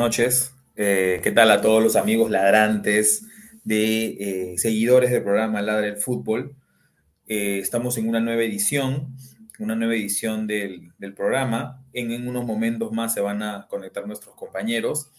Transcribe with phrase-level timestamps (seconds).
[0.00, 0.54] Noches.
[0.76, 3.26] Eh, ¿Qué tal a todos los amigos ladrantes
[3.64, 4.06] de
[4.52, 6.56] eh, seguidores del programa Ladra el Fútbol?
[7.26, 9.14] Eh, estamos en una nueva edición,
[9.58, 11.84] una nueva edición del, programa.
[11.92, 15.12] En, unos momentos más se van a conectar nuestros compañeros.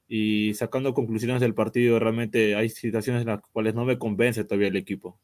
[0.07, 4.67] Y sacando conclusiones del partido, realmente hay situaciones en las cuales no me convence todavía
[4.67, 5.19] el equipo.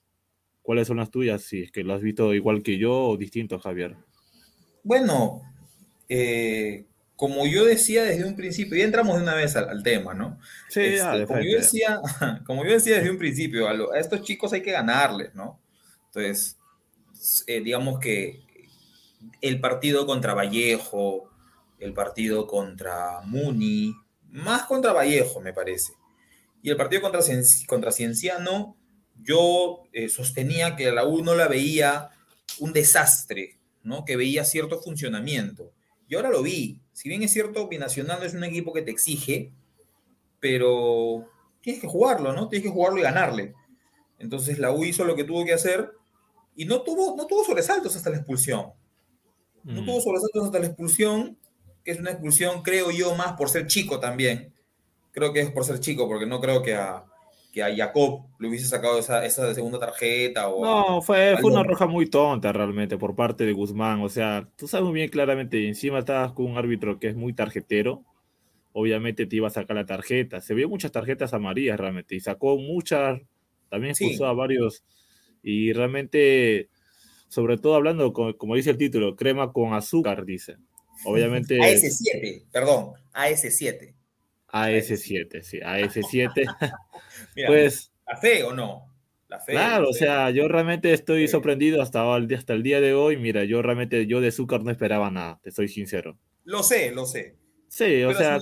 [0.62, 1.44] ¿Cuáles son las tuyas?
[1.44, 3.96] Si es que lo has visto igual que yo o distinto, Javier.
[4.84, 5.42] Bueno,
[6.10, 6.86] eh,
[7.22, 10.40] como yo decía desde un principio, y entramos de una vez al, tema, ¿no?
[10.70, 12.02] Sí, este, como, yo decía,
[12.48, 15.62] como yo decía desde un principio, a, estos chicos hay que ganarles, ¿no?
[16.08, 16.58] Entonces,
[17.46, 18.42] eh, digamos que
[19.40, 21.30] el partido contra Vallejo,
[21.78, 23.94] el partido contra Muni,
[24.32, 25.94] más contra Vallejo, me parece,
[26.64, 27.22] y el partido contra,
[27.68, 28.76] contra Cienciano,
[29.22, 32.10] yo eh, sostenía que la U no la veía
[32.58, 34.06] un desastre, ¿no?
[34.06, 35.72] Que veía cierto funcionamiento.
[36.12, 39.54] Y ahora lo vi, si bien es cierto, Binacional es un equipo que te exige,
[40.42, 41.26] pero
[41.62, 42.50] tienes que jugarlo, ¿no?
[42.50, 43.54] Tienes que jugarlo y ganarle.
[44.20, 45.90] Entonces la U hizo lo que tuvo que hacer
[46.54, 48.74] y no tuvo, no tuvo sobresaltos hasta la expulsión.
[49.64, 49.86] No mm.
[49.86, 51.38] tuvo sobresaltos hasta la expulsión,
[51.82, 54.54] que es una expulsión, creo yo, más por ser chico también.
[55.14, 57.06] Creo que es por ser chico, porque no creo que a,
[57.52, 60.48] que a Jacob le hubiese sacado esa, esa segunda tarjeta.
[60.48, 64.02] O no, fue, fue, una roja muy tonta realmente por parte de Guzmán.
[64.02, 67.34] O sea, tú sabes muy bien claramente, encima estabas con un árbitro que es muy
[67.34, 68.04] tarjetero.
[68.74, 70.40] Obviamente te iba a sacar la tarjeta.
[70.40, 73.22] Se vio muchas tarjetas amarillas realmente y sacó muchas.
[73.70, 74.84] También puso a varios.
[75.44, 76.70] Y realmente,
[77.28, 80.56] sobre todo hablando, como dice el título, crema con azúcar, dice.
[81.04, 81.58] Obviamente.
[81.60, 83.94] AS7, perdón, AS7.
[84.52, 86.32] AS7, sí, AS7.
[87.48, 87.92] pues.
[88.08, 88.88] ¿La fe o no?
[89.30, 92.94] La fe, claro, o sea, yo realmente estoy sorprendido hasta el, hasta el día de
[92.94, 93.16] hoy.
[93.16, 96.18] Mira, yo realmente, yo de azúcar no esperaba nada, te soy sincero.
[96.44, 97.38] Lo sé, lo sé.
[97.70, 98.38] Sí, o sea,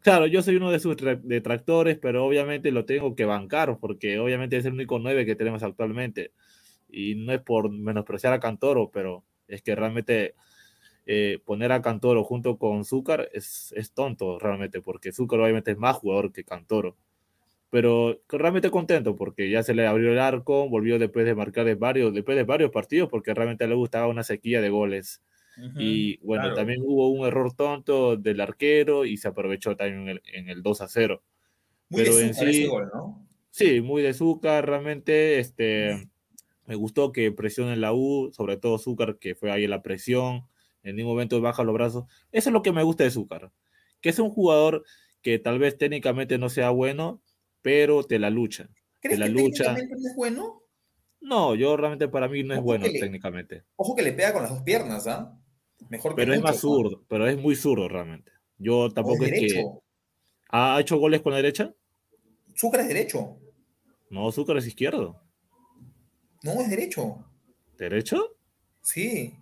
[0.00, 4.58] claro, yo soy uno de sus detractores, pero obviamente lo tengo que bancar, porque obviamente
[4.58, 6.32] es el único 9 que tenemos actualmente.
[6.88, 10.34] Y no es por menospreciar a Cantoro, pero es que realmente
[11.08, 15.78] eh, poner a Cantoro junto con Zúcar es, es, tonto realmente, porque Zúcar obviamente es
[15.78, 16.96] más jugador que Cantoro.
[17.70, 22.12] Pero realmente contento porque ya se le abrió el arco, volvió después de marcar varios,
[22.12, 25.22] después de varios partidos, porque realmente le gustaba una sequía de goles.
[25.78, 30.22] y bueno, también hubo un error tonto del arquero y se aprovechó también en el,
[30.32, 31.22] en el 2 a 0.
[31.88, 33.26] Muy Pero en sí, gol, ¿no?
[33.50, 35.38] Sí, muy de Zúcar, realmente.
[35.38, 36.08] Este,
[36.66, 40.46] me gustó que presione la U, sobre todo Zúcar, que fue ahí la presión
[40.86, 42.04] en ningún momento baja los brazos.
[42.30, 43.52] Eso es lo que me gusta de Zúcar,
[44.00, 44.84] que es un jugador
[45.20, 47.20] que tal vez técnicamente no sea bueno,
[47.60, 48.68] pero te la lucha.
[49.00, 49.74] ¿Crees la que lucha.
[49.74, 50.62] técnicamente no es bueno?
[51.20, 53.64] No, yo realmente para mí no es bueno técnicamente.
[53.74, 55.36] Ojo que le pega con las dos piernas, ¿ah?
[55.88, 58.30] Mejor que Pero es más zurdo, pero es muy zurdo realmente.
[58.56, 59.64] Yo tampoco es, que.
[60.50, 61.74] ¿Ha hecho goles con la derecha?
[62.56, 63.38] Zúcar es derecho.
[64.08, 65.20] No, Zúcar es izquierdo.
[66.44, 67.24] No, es derecho.
[67.76, 68.36] ¿Derecho?
[68.80, 69.36] Sí.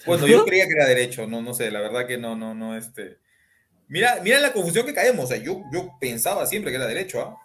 [0.06, 2.76] Bueno, yo creía que era derecho, no, no sé, la verdad que no, no, no,
[2.76, 3.18] este.
[3.88, 7.20] Mira, mira la confusión que caemos, o sea, yo, yo pensaba siempre que era derecho,
[7.20, 7.36] ¿ah?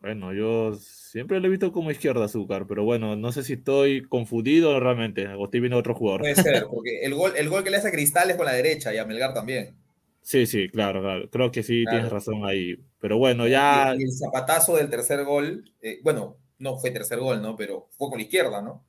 [0.00, 4.02] Bueno, yo siempre lo he visto como izquierda azúcar, pero bueno, no sé si estoy
[4.02, 6.20] confundido realmente, o estoy viendo otro jugador.
[6.20, 8.52] Puede ser, porque el gol, el gol que le hace a Cristal es con la
[8.52, 9.74] derecha y a Melgar también.
[10.22, 11.28] Sí, sí, claro, claro.
[11.30, 12.76] Creo que sí tienes razón ahí.
[13.00, 13.94] Pero bueno, ya.
[13.98, 17.56] Y el zapatazo del tercer gol, eh, bueno, no fue tercer gol, ¿no?
[17.56, 18.84] Pero fue con la izquierda, ¿no?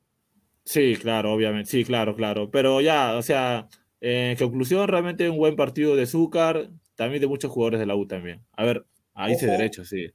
[0.70, 1.68] Sí, claro, obviamente.
[1.68, 2.52] Sí, claro, claro.
[2.52, 3.68] Pero ya, o sea,
[4.02, 8.06] en conclusión, realmente un buen partido de Zúcar, también de muchos jugadores de la U
[8.06, 8.46] también.
[8.56, 8.86] A ver,
[9.16, 10.14] ahí se derecho, sí.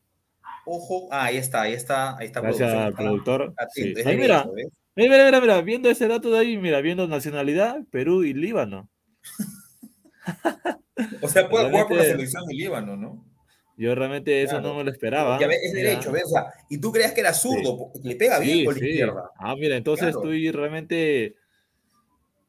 [0.65, 2.41] Ojo, ah, ahí está, ahí está, ahí está.
[2.41, 3.53] Gracias al productor.
[3.75, 3.95] Sí.
[4.17, 4.47] mira,
[4.95, 8.89] mira, mira, mira, viendo ese dato de ahí, mira, viendo nacionalidad, Perú y Líbano.
[11.21, 13.25] o sea, puede jugar por la selección de Líbano, ¿no?
[13.77, 15.39] Yo realmente eso no me lo esperaba.
[15.41, 16.25] Ya es derecho, ¿ves?
[16.27, 19.31] O sea, y tú creías que era zurdo, le pega bien por la izquierda.
[19.37, 21.35] Ah, mira, entonces estoy realmente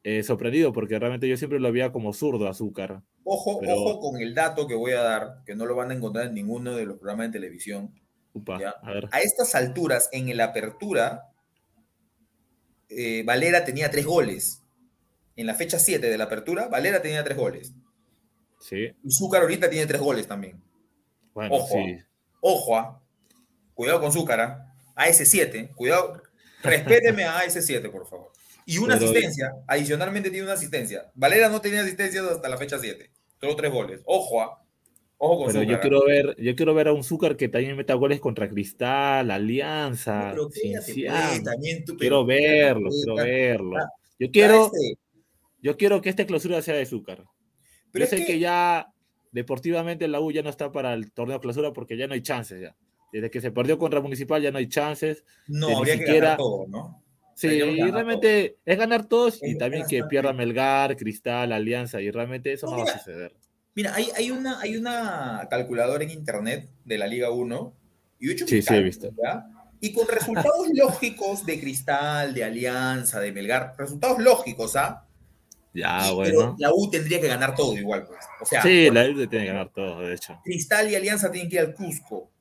[0.03, 3.01] eh, sorprendido porque realmente yo siempre lo veía como zurdo azúcar.
[3.24, 6.27] Ojo, ojo con el dato que voy a dar, que no lo van a encontrar
[6.27, 7.91] en ninguno de los programas de televisión.
[9.12, 11.32] A, estas alturas, en el apertura,
[12.89, 14.62] eh, Valera tenía tres goles.
[15.36, 17.74] En la fecha 7 de la apertura, Valera tenía tres goles.
[18.60, 18.91] Sí.
[19.03, 20.62] Y Zúcar ahorita tiene tres goles también.
[21.36, 21.98] Bueno, ojo, sí.
[22.39, 23.01] ojo, ah.
[23.74, 24.65] cuidado con Zúcar,
[24.96, 26.24] a ese 7 cuidado,
[26.63, 28.32] respéteme a ese 7 por favor.
[28.65, 31.12] Y una asistencia, adicionalmente tiene una asistencia.
[31.13, 34.01] Valera no tenía asistencia hasta la fecha 7, solo tres goles.
[34.06, 34.62] Ojo, ah.
[35.18, 37.94] Ojo con Pero yo quiero ver, yo quiero ver a un Zúcar que también meta
[37.96, 40.34] goles contra Cristal, Alianza,
[41.98, 43.77] Quiero verlo, quiero verlo.
[44.18, 44.72] Yo quiero,
[45.62, 47.25] yo quiero que esta clausura sea de Zúcar.
[47.92, 48.39] Pero yo sé que...
[48.39, 48.88] ya
[49.36, 52.62] deportivamente la U ya no está para el torneo clausura porque ya no hay chances
[52.62, 52.75] ya.
[53.12, 55.25] Desde que se perdió contra Municipal ya no hay chances.
[55.48, 57.04] No, habría que ganar todo, ¿no?
[57.36, 62.54] Sí, y realmente es ganar todos y también que pierda Melgar, Cristal, Alianza, y realmente
[62.54, 63.36] eso no, va a suceder.
[63.75, 67.74] Mira, hay, hay, una, hay una calculadora en internet de la Liga 1
[68.22, 69.10] y hecho sí, sí, he visto.
[69.82, 75.06] Y con resultados lógicos de Cristal, de Alianza, de Melgar, resultados lógicos, ¿ah?
[75.75, 76.55] Ya, bueno.
[76.58, 78.20] la U tendría que ganar todo igual, pues.
[78.41, 80.39] O sea, sí, la U tiene que ganar todo, de hecho.
[80.44, 82.32] Cristal y Alianza tienen que ir al Cusco,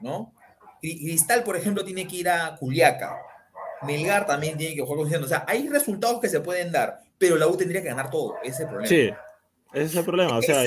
[0.00, 0.34] ¿no?
[0.80, 3.16] Cristal, por ejemplo, tiene que ir a Culiaca.
[3.82, 7.36] Melgar también tiene que jugar con O sea, hay resultados que se pueden dar, pero
[7.36, 8.34] la U tendría que ganar todo.
[8.42, 8.88] Ese es el problema.
[8.88, 9.10] Sí,
[9.72, 10.36] ese es el problema.
[10.36, 10.64] O sea,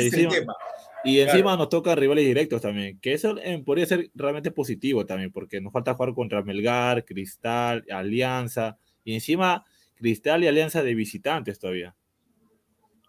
[1.05, 5.31] y encima nos toca rivales directos también, que eso eh, podría ser realmente positivo también,
[5.33, 9.65] porque nos falta jugar contra Melgar, Cristal, Alianza, y encima
[9.95, 11.93] Cristal y Alianza de visitantes todavía.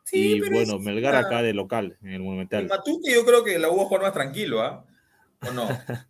[0.04, 2.66] Sí, y bueno, Melgar acá de local, en el Monumental.
[2.66, 4.84] Matute yo creo que la U va a jugar más tranquilo, ¿ah?
[5.40, 5.66] ¿O no?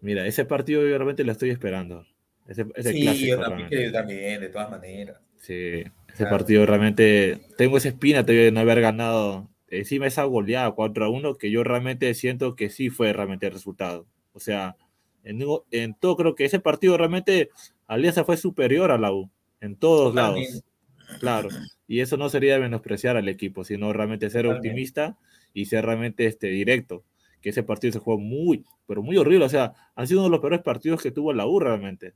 [0.00, 2.04] Mira, ese partido yo realmente lo estoy esperando.
[2.48, 5.20] Ese, sí, yo también, de todas maneras.
[5.38, 7.40] Sí, ese partido realmente.
[7.56, 9.48] Tengo esa espina todavía de no haber ganado.
[9.68, 13.52] Encima esa goleada 4 a 1 que yo realmente siento que sí fue realmente el
[13.52, 14.06] resultado.
[14.32, 14.76] O sea,
[15.22, 17.50] en, en todo creo que ese partido realmente
[17.86, 19.30] Alianza fue superior a la U.
[19.60, 20.64] En todos lados.
[21.20, 21.48] Claro.
[21.86, 25.16] Y eso no sería menospreciar al equipo, sino realmente ser optimista
[25.52, 27.04] y ser realmente este, directo.
[27.40, 29.44] Que ese partido se jugó muy, pero muy horrible.
[29.44, 32.14] O sea, han sido uno de los peores partidos que tuvo la U realmente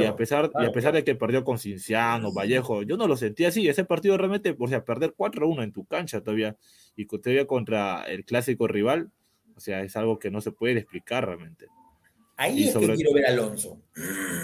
[0.00, 3.16] y a pesar, y a pesar de que perdió con Cinciano, Vallejo, yo no lo
[3.16, 3.68] sentía así.
[3.68, 6.56] Ese partido realmente, o sea, perder 4-1 en tu cancha todavía
[6.96, 9.10] y todavía contra el clásico rival,
[9.54, 11.66] o sea, es algo que no se puede explicar realmente.
[12.38, 13.80] Ahí es que quiero ver a Alonso.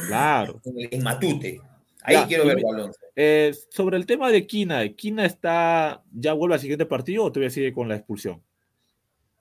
[0.07, 0.61] Claro.
[0.91, 1.61] En, Matute.
[2.03, 2.99] Ahí quiero ver a Alonso.
[3.15, 7.51] Eh, sobre el tema de Quina, ¿Quina está, ya vuelve al siguiente partido o todavía
[7.51, 8.43] sigue con la expulsión?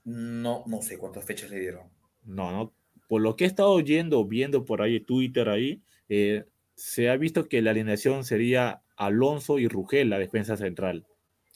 [0.04, 1.84] No, no sé cuántas fechas le dieron.
[2.24, 2.74] No, no,
[3.08, 7.48] por lo que he estado oyendo, viendo por ahí Twitter ahí, eh, se ha visto
[7.48, 11.06] que la alineación sería Alonso y Rugel, la defensa central.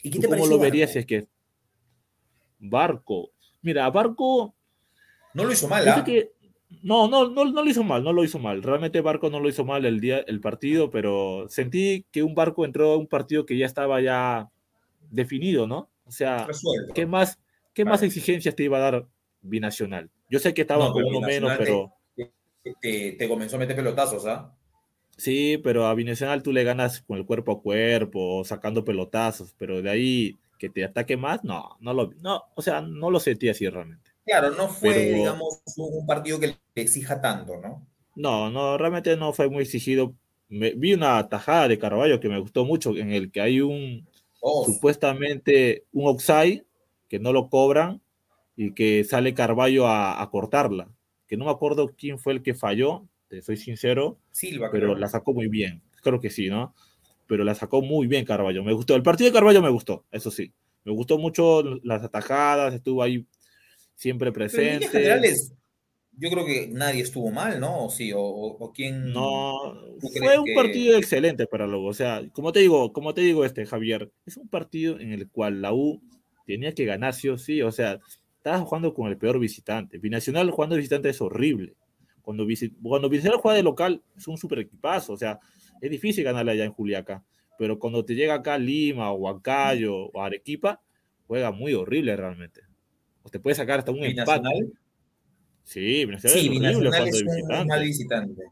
[0.03, 1.27] ¿Y qué te ¿Cómo lo verías si es que
[2.59, 3.31] Barco?
[3.61, 4.55] Mira, Barco
[5.33, 6.05] no lo hizo mal, ¿ah?
[6.81, 8.63] No, no, no, no lo hizo mal, no lo hizo mal.
[8.63, 12.65] Realmente Barco no lo hizo mal el día, el partido, pero sentí que un Barco
[12.65, 14.49] entró a un partido que ya estaba ya
[15.11, 15.89] definido, ¿no?
[16.05, 16.47] O sea,
[16.93, 17.39] ¿qué más,
[17.73, 19.07] qué más exigencias te iba a dar
[19.41, 20.09] Binacional?
[20.29, 21.93] Yo sé que estaba con uno menos, pero.
[22.81, 24.55] Te, comenzó a meter pelotazos, ¿ah?
[25.17, 29.81] Sí, pero a Binacional tú le ganas con el cuerpo a cuerpo, sacando pelotazos, pero
[29.81, 33.49] de ahí que te ataque más, no, no lo, no, o sea, no lo sentí
[33.49, 34.14] así realmente.
[34.25, 37.87] Claro, no fue, digamos, un partido que le exija tanto, ¿no?
[38.15, 40.15] No, no, realmente no fue muy exigido.
[40.49, 44.07] vi una tajada de Carballo que me gustó mucho, en el que hay un
[44.41, 44.65] oh.
[44.65, 46.65] supuestamente un offside
[47.07, 48.01] que no lo cobran
[48.55, 50.89] y que sale Carballo a, cortarla.
[51.27, 55.07] Que no me acuerdo quién fue el que falló, te soy sincero, Silva, pero la
[55.07, 55.83] sacó muy bien.
[56.01, 56.73] Creo que sí, ¿no?
[57.27, 58.63] Pero la sacó muy bien Carballo.
[58.63, 58.95] Me gustó.
[58.95, 60.53] El partido de Carballo me gustó, eso sí.
[60.83, 63.25] Me gustó mucho las atajadas, estuvo ahí
[63.95, 64.87] siempre presente.
[64.87, 65.53] generales,
[66.17, 67.85] yo creo que nadie estuvo mal, ¿no?
[67.85, 69.11] O sí, o, o quién.
[69.11, 71.87] No, fue un partido excelente para luego.
[71.87, 75.29] O sea, como te digo, como te digo, este Javier, es un partido en el
[75.29, 76.01] cual la U
[76.45, 77.61] tenía que ganar sí o sí.
[77.61, 77.99] O sea,
[78.37, 79.97] estabas jugando con el peor visitante.
[79.97, 81.75] Binacional jugando de visitante es horrible.
[82.21, 82.47] Cuando,
[82.81, 85.13] cuando Binacional juega de local, es un super equipazo.
[85.13, 85.39] O sea,
[85.81, 87.23] es difícil ganarle allá en Juliaca.
[87.57, 90.81] Pero cuando te llega acá Lima, o Huancayo, o Arequipa,
[91.27, 92.61] juega muy horrible realmente.
[93.25, 94.49] O te puede sacar hasta un empate.
[95.63, 98.43] Sí, Binacional sí, es Binacional es un mal visitante.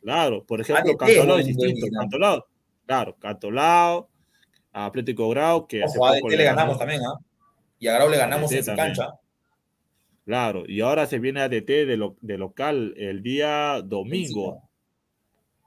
[0.00, 1.86] Claro, por ejemplo, Cantolao es distinto.
[1.92, 2.46] Cantolao,
[2.86, 4.08] claro, Cantolao,
[4.72, 7.18] Atlético Grau, que Ojo, a DT le ganamos también, ¿ah?
[7.80, 9.08] Y a Grau le ganamos en su cancha.
[10.24, 14.68] Claro, y ahora se viene a DT de, de local el día domingo.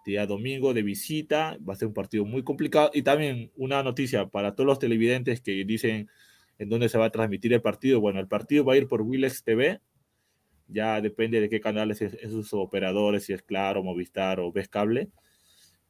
[0.06, 2.90] Día domingo de visita, va a ser un partido muy complicado.
[2.94, 6.10] Y también una noticia para todos los televidentes que dicen
[6.58, 8.00] en dónde se va a transmitir el partido.
[8.00, 9.82] Bueno, el partido va a ir por Willex TV,
[10.68, 15.10] ya depende de qué canales es, sus operadores, si es Claro, Movistar o Ves Cable.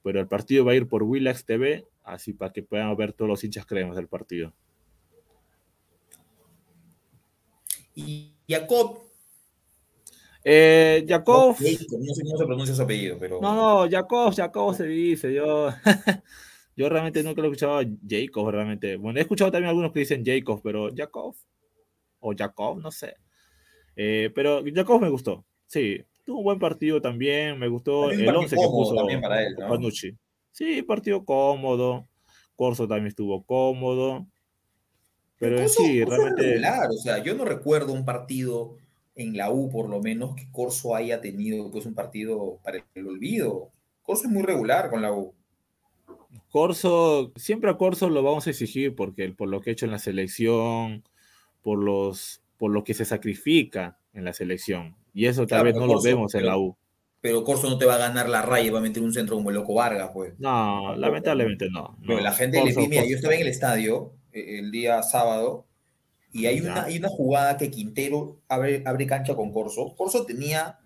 [0.04, 3.30] Pero el partido va a ir por Willax TV, así para que puedan ver todos
[3.30, 4.54] los hinchas creemos del partido.
[7.96, 9.00] Y Jacob.
[10.44, 11.56] Eh, Jacob.
[11.60, 13.40] No sé cómo se pronuncia su apellido, pero.
[13.42, 15.34] No, no, Jacob, Jacob se dice.
[15.34, 15.70] Yo,
[16.76, 18.98] yo realmente nunca lo he escuchado Jacob, realmente.
[18.98, 21.36] Bueno, he escuchado también algunos que dicen Jacob, pero Jacob.
[22.20, 23.16] O Jacob, no sé.
[23.96, 25.46] Eh, pero Jacob me gustó.
[25.68, 27.58] Sí, tuvo un buen partido también.
[27.60, 29.70] Me gustó el 11 que puso también para él, ¿no?
[29.70, 30.18] Panucci.
[30.52, 32.08] Sí, partido cómodo.
[32.56, 34.26] Corso también estuvo cómodo.
[35.38, 36.62] Pero sí, realmente.
[36.90, 38.78] o sea, yo no recuerdo un partido
[39.16, 43.08] en la U, por lo menos, que Corso haya tenido pues, un partido para el
[43.08, 43.72] olvido.
[44.02, 45.35] Corso es muy regular con la U.
[46.56, 49.92] Corso, siempre a Corso lo vamos a exigir porque por lo que ha hecho en
[49.92, 51.04] la selección,
[51.62, 54.96] por los por lo que se sacrifica en la selección.
[55.14, 56.78] Y eso tal vez no lo vemos en la U.
[57.20, 59.36] Pero Corso no te va a ganar la raya y va a meter un centro
[59.36, 60.40] como el Loco Vargas, pues.
[60.40, 61.98] No, lamentablemente no.
[62.08, 65.68] Pero la gente le pide, yo estaba en el estadio eh, el día sábado
[66.32, 69.94] y hay una, hay una jugada que Quintero abre, abre cancha con Corso.
[69.98, 70.80] Corso tenía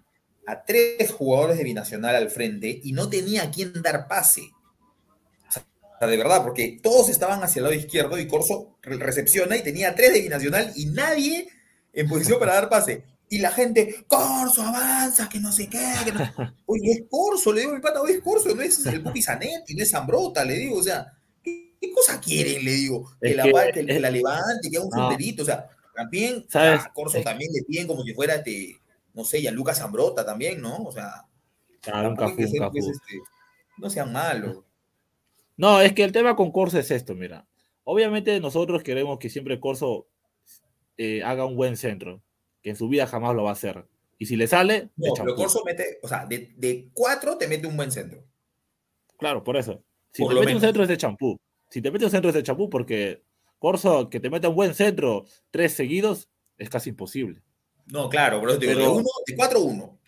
[0.47, 4.49] a tres jugadores de Binacional al frente y no tenía a quién dar pase.
[5.99, 10.13] De verdad, porque todos estaban hacia el lado izquierdo y Corso recepciona y tenía tres
[10.13, 11.49] de Binacional y nadie
[11.93, 13.03] en posición para dar pase.
[13.29, 15.93] Y la gente, Corso, avanza, que no sé qué.
[16.05, 16.19] Que no...
[16.65, 19.75] Oye, es Corso, le digo mi pata, oye, es Corso, no es el Pupi Zanetti,
[19.75, 21.05] no es Zambrota, le digo, o sea,
[21.43, 22.63] ¿qué, cosa quieren?
[22.63, 25.41] Le digo, que, la, que, la, levante, que haga un no.
[25.43, 28.79] o sea, también a Corso también le piden como si fuera, este,
[29.13, 30.77] no sé, ya Lucas Zambrota también, ¿no?
[30.77, 31.25] O sea,
[31.81, 32.15] claro, un.
[32.15, 33.19] Pues, este,
[33.77, 34.63] no sean malos.
[35.59, 37.45] No, es que el tema con Corso es esto, mira.
[37.83, 40.07] Obviamente nosotros queremos que siempre Corso
[40.97, 42.23] eh, haga un buen centro,
[42.63, 43.85] que en su vida jamás lo va a hacer.
[44.17, 44.87] Y si le sale.
[44.95, 48.23] No, pero Corso mete, o sea, de, de, cuatro te mete un buen centro.
[49.17, 49.83] Claro, por eso.
[50.13, 50.63] Si por te mete menos.
[50.63, 51.37] un centro es de champú.
[51.67, 53.21] Si te mete un centro es de champú, porque
[53.57, 57.41] Corso, que te meta un buen centro tres seguidos, es casi imposible.
[57.87, 59.99] No, claro, pero, pero de, uno, de cuatro, uno.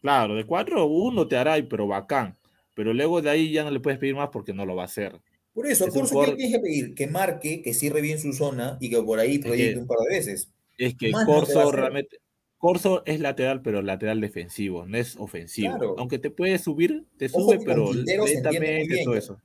[0.00, 2.36] Claro, de cuatro, uno te hará, pero bacán.
[2.74, 4.86] Pero luego de ahí ya no le puedes pedir más porque no lo va a
[4.86, 5.20] hacer.
[5.52, 6.94] Por eso, Corso, ¿qué tienes que pedir?
[6.94, 10.16] Que marque, que cierre bien su zona y que por ahí proyecte un par de
[10.16, 10.52] veces.
[10.76, 12.18] Es que Corso no realmente.
[12.58, 15.76] Corso es lateral, pero lateral defensivo, no es ofensivo.
[15.76, 15.94] Claro.
[15.98, 19.38] Aunque te puede subir, te Ojo sube, pero lentamente todo eso.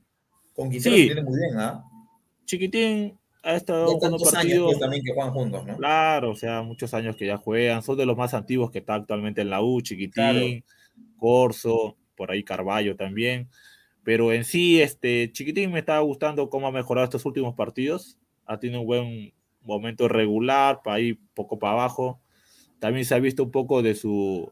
[0.54, 1.10] Con Quintero sí.
[1.10, 1.84] se muy bien, ¿ah?
[2.46, 4.68] Chiquitín ha estado jugando partidos.
[4.68, 5.78] Pues, también que juegan juntos, ¿no?
[5.78, 7.84] Claro, o sea, muchos años que ya juegan.
[7.84, 10.46] Son de los más antiguos que está actualmente en la U, Chiquitín, claro.
[11.18, 13.48] Corso, por ahí Carballo también.
[14.04, 18.18] Pero en sí, este Chiquitín me está gustando cómo ha mejorado estos últimos partidos.
[18.46, 22.20] Ha tenido un buen momento regular, para ir poco para abajo.
[22.80, 24.52] También se ha visto un poco de su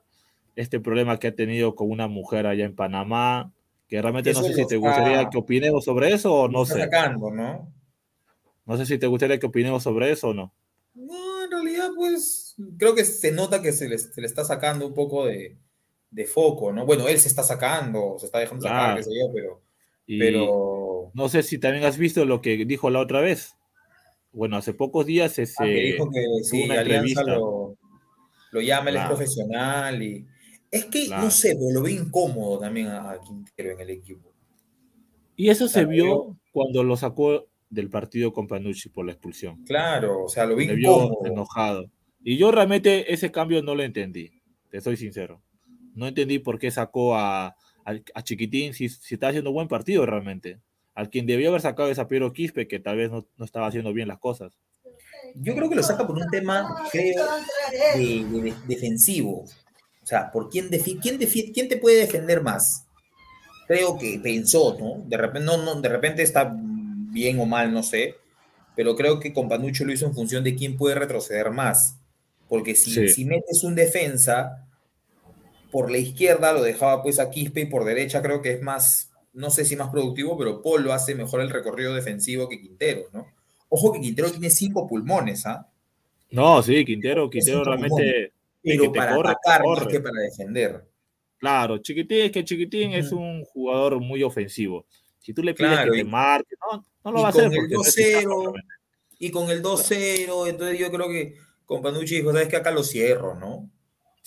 [0.56, 3.52] este problema que ha tenido con una mujer allá en Panamá,
[3.90, 6.80] que realmente no sé si te gustaría que opinemos sobre eso o no sé.
[6.80, 7.70] Sacando, ¿no?
[8.66, 10.54] no sé si te gustaría que opinemos sobre eso o no.
[10.94, 14.88] No, en realidad, pues creo que se nota que se le, se le está sacando
[14.88, 15.58] un poco de,
[16.18, 16.84] de foco, ¿no?
[16.84, 18.80] Bueno, él se está sacando, se está dejando claro.
[18.80, 19.62] sacar, qué sé yo, pero,
[20.08, 21.12] pero...
[21.14, 23.56] No sé si también has visto lo que dijo la otra vez.
[24.32, 27.78] Bueno, hace pocos días ese, ah, que dijo que sí, una Alianza lo,
[28.52, 29.14] lo, llama, él claro.
[29.14, 30.26] es profesional y...
[30.72, 31.26] Es que, claro.
[31.26, 34.34] no sé, lo ve incómodo también a Quintero en el equipo.
[35.36, 36.36] Y eso se vio yo...
[36.52, 39.64] cuando lo sacó del partido con Panucci por la expulsión.
[39.66, 41.24] Claro, o sea, lo vi incómodo.
[41.26, 41.92] enojado.
[42.24, 45.44] Y yo realmente ese cambio no lo entendí, te soy sincero.
[45.98, 47.56] No entendí por qué sacó a, a,
[48.14, 50.60] a Chiquitín si, si, está haciendo buen partido realmente.
[50.94, 53.66] Al quien debió haber sacado es a Piero Quispe, que tal vez no, no, estaba
[53.66, 54.54] haciendo bien las cosas.
[55.34, 57.26] Yo creo que lo saca por un tema creo,
[57.96, 59.46] de, de, defensivo.
[60.04, 62.86] O sea, ¿por quién, defi quién, defi quién te puede defender más?
[63.68, 65.04] Creo que pensó, ¿no?
[65.08, 68.16] De repente, no, no, de repente está bien o mal, no sé,
[68.76, 71.98] pero creo que con Panucho lo hizo en función de quién puede retroceder más.
[72.48, 73.10] Porque si, Sí.
[73.10, 74.67] si metes un defensa,
[75.72, 79.12] por la izquierda lo dejaba pues a Quispe y por derecha creo que es más,
[79.34, 83.28] no sé si más productivo, pero Polo hace mejor el recorrido defensivo que Quintero, ¿no?
[83.70, 85.68] Ojo que Quintero tiene cinco pulmones, ¿ah?
[86.32, 88.34] No, sí, Quintero, Quintero realmente.
[88.64, 89.92] Pero que te para corre, atacar más corre.
[89.92, 90.86] que para defender.
[91.38, 94.86] Claro, Chiquitín es que Chiquitín es un jugador muy ofensivo.
[95.20, 97.52] Si tú le pides Claro, que y- te marque, no, no lo va a hacer
[97.56, 98.74] porque no es eficaz, 2-0, obviamente.
[99.20, 102.84] Y con el 2-0, entonces yo creo que con Panucci dijo, sabes que acá lo
[102.84, 103.70] cierro, ¿no?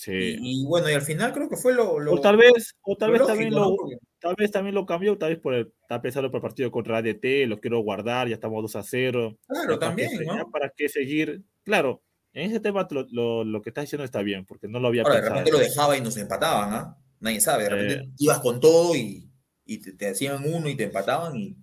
[0.03, 0.11] Sí.
[0.39, 1.99] Y, y bueno, y al final creo que fue lo...
[1.99, 3.59] lo o tal vez, o tal lo vez lógico, también ¿no?
[3.69, 6.41] lo, Porque- tal vez también lo cambió, tal vez por el, está pensando por el
[6.41, 9.37] partido contra ADT, lo quiero guardar, ya estamos 2 a 0.
[9.47, 10.49] Claro, también, ¿no?
[10.49, 11.43] para qué seguir.
[11.63, 12.01] Claro,
[12.33, 15.03] en ese tema lo, lo, lo que estás diciendo está bien, porque no lo había
[15.03, 15.39] Ahora, de pensado.
[15.39, 16.97] repente lo dejaba y nos empataban, ¿ah?
[17.19, 18.09] Nadie sabe, de repente Eh.
[18.17, 19.29] ibas con todo y,
[19.65, 21.55] y te, te hacían uno y te empataban y,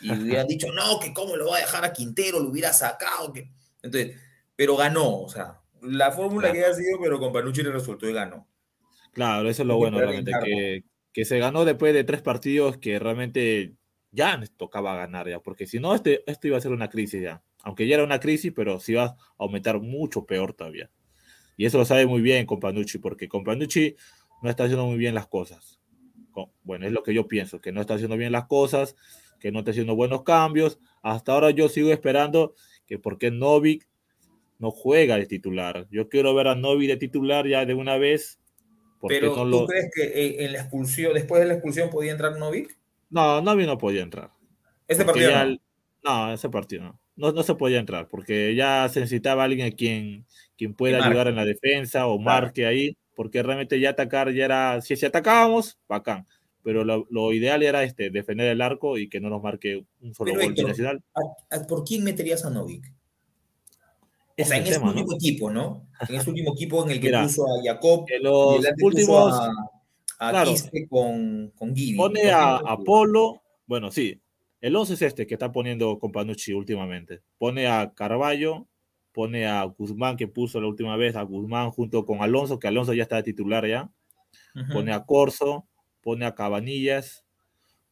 [0.00, 3.30] y hubieran dicho, no, que cómo lo va a dejar a Quintero, lo hubiera sacado.
[3.30, 3.50] Que...
[3.82, 4.16] Entonces,
[4.56, 8.12] pero ganó, o sea, la fórmula que haya sido, pero con Panucci le resultó y
[8.12, 8.46] ganó.
[9.12, 12.98] Claro, eso es lo bueno, realmente, que, que se ganó después de tres partidos que
[12.98, 13.74] realmente
[14.10, 17.22] ya nos tocaba ganar ya, porque si no, este, esto iba a ser una crisis
[17.22, 17.42] ya.
[17.62, 20.90] Aunque ya era una crisis, pero sí iba a aumentar mucho peor todavía.
[21.56, 23.96] Y eso lo sabe muy bien con Panucci, porque con Panucci
[24.42, 25.80] no está haciendo muy bien las cosas.
[26.62, 28.96] Bueno, es lo que yo pienso, que no está haciendo bien las cosas,
[29.40, 30.78] que no está haciendo buenos cambios.
[31.02, 32.54] Hasta ahora yo sigo esperando
[32.86, 33.88] que por qué Novik
[34.64, 35.86] no juega de titular.
[35.90, 38.40] Yo quiero ver a Novik de titular ya de una vez.
[39.06, 39.66] Pero no ¿tú lo...
[39.66, 42.78] crees que eh, en la expulsión, después de la expulsión podía entrar Novik?
[43.10, 44.30] No, Novik no podía entrar.
[44.88, 45.42] Ese Porque partido no.
[45.50, 45.60] el-
[46.02, 47.00] no, ese partido no.
[47.16, 47.32] no.
[47.32, 50.24] No se podía entrar porque ya se necesitaba alguien a quien,
[50.56, 52.24] quien pueda ayudar en la defensa o Claro.
[52.24, 56.26] marque ahí, porque realmente ya atacar ya era, si, si atacábamos, bacán.
[56.62, 60.14] Pero lo, lo ideal era este, defender el arco y que no nos marque un
[60.14, 61.02] solo Pero, gol Héctor, binacional.
[61.14, 62.90] ¿A- a- ¿Por quién meterías a Novik?
[64.36, 64.92] O sea, en ese tema, ¿no?
[64.92, 65.86] último equipo, ¿no?
[66.08, 68.86] En ese último equipo en el que Mira, puso a Jacob En y los puso
[68.86, 69.50] últimos, a,
[70.18, 70.52] a claro.
[70.88, 71.96] Con, con Gibi.
[71.96, 74.20] pone a Apolo, bueno, sí,
[74.60, 77.20] el 11 es este que está poniendo con Panucci últimamente.
[77.38, 78.66] Pone a Carballo,
[79.12, 82.94] pone a Guzmán que puso la última vez, a Guzmán junto con Alonso, que Alonso
[82.94, 83.90] ya está de titular ya.
[84.72, 85.66] Pone a Corso,
[86.00, 87.24] pone a Cabanillas,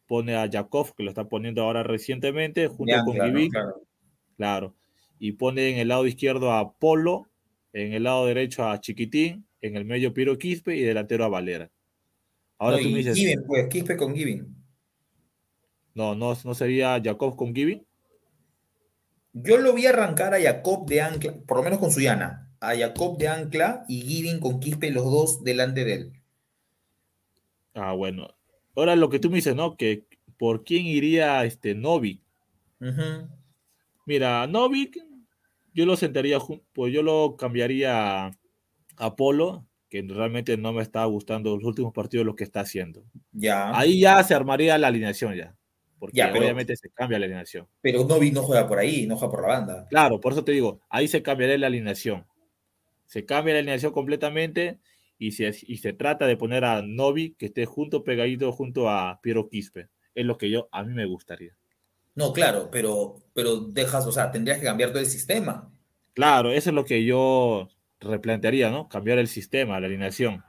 [0.07, 3.49] pone a Jakov, que lo está poniendo ahora recientemente, junto con Gibi,
[4.35, 4.75] claro.
[5.19, 7.29] Y pone en el lado izquierdo a Polo,
[7.71, 11.71] en el lado derecho a Chiquitín, en el medio Piro Quispe y delantero a Valera.
[12.57, 14.55] Ahora tú me dices, Given, pues, Quispe con Giving.
[15.95, 17.85] no, no, no sería Jakov con Gibi.
[19.33, 23.17] Yo lo vi arrancar a Jacob de ancla, por lo menos con Suyana, a Jacob
[23.17, 26.13] de ancla y Giving con Quispe, los dos delante de él.
[27.73, 28.27] Ah, bueno.
[28.75, 29.75] Ahora lo que tú me dices, ¿no?
[29.75, 30.05] Que
[30.37, 32.21] por quién iría este Novik.
[32.79, 33.27] Ujú.
[34.05, 34.97] Mira, Novik,
[35.73, 36.37] yo lo sentaría,
[36.73, 38.31] pues yo lo cambiaría a
[38.97, 43.05] Apolo, que realmente no me está gustando los últimos partidos lo que está haciendo.
[43.31, 43.77] Ya.
[43.77, 45.55] Ahí ya se armaría la alineación ya.
[45.99, 47.67] Porque Ya, pero- obviamente se cambia la alineación.
[47.81, 49.87] Pero Novik no juega por ahí, no juega por la banda.
[49.89, 52.25] Claro, por eso te digo, ahí se cambiaría la alineación.
[53.05, 54.79] Se cambia la alineación completamente
[55.17, 59.21] y se, y se trata de poner a Novi que esté junto, pegadito junto a
[59.21, 59.87] Piero Quispe.
[60.13, 61.55] Es lo que yo, a mí me gustaría.
[62.15, 65.71] No, claro, pero, pero dejas, o sea, tendrías que cambiar todo el sistema.
[66.13, 68.87] Claro, eso es lo que yo replantearía, ¿no?
[68.87, 70.43] Cambiar el sistema, la alineación.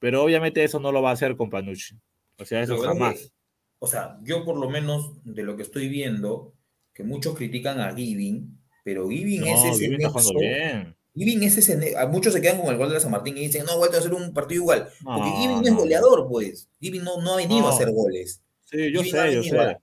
[0.00, 1.96] Pero obviamente eso no lo va a hacer con Panucci.
[2.38, 3.32] O sea, eso jamás.
[3.78, 6.54] o sea, yo por lo menos de lo que estoy viendo,
[6.92, 10.96] que muchos critican a Giving, pero Giving No, es ese Giving está jugando bien.
[11.14, 13.76] Giving es ese muchos se quedan con el gol de San Martín y dicen, no,
[13.76, 14.88] vuelto a hacer un partido igual.
[15.02, 16.68] Porque No, Giving no es goleador, pues.
[16.80, 18.42] Giving no, no ha venido a hacer goles.
[18.64, 19.58] Sí, yo Giving sé, yo sé.
[19.58, 19.78] a-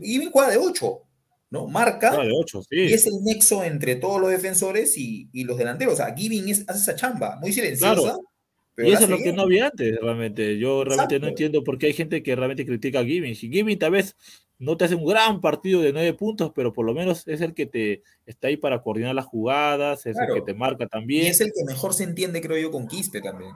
[0.00, 1.00] Giving juega de 8,
[1.50, 1.66] ¿no?
[1.68, 2.76] Marca de ocho, sí.
[2.76, 5.94] y es el nexo entre todos los defensores y, y los delanteros.
[5.94, 7.94] O sea, Giving es, hace esa chamba, muy silenciosa.
[7.94, 8.20] Claro.
[8.74, 10.58] pero Y eso es lo que no había antes, realmente.
[10.58, 13.34] Yo realmente no entiendo por qué hay gente que realmente critica a Giving.
[13.36, 14.16] Si Giving tal vez
[14.58, 17.54] no te hace un gran partido de nueve puntos, pero por lo menos es el
[17.54, 20.34] que te está ahí para coordinar las jugadas, es Claro.
[20.34, 21.26] el que te marca Y también.
[21.26, 23.50] es el que mejor se entiende, creo yo, con Quispe también.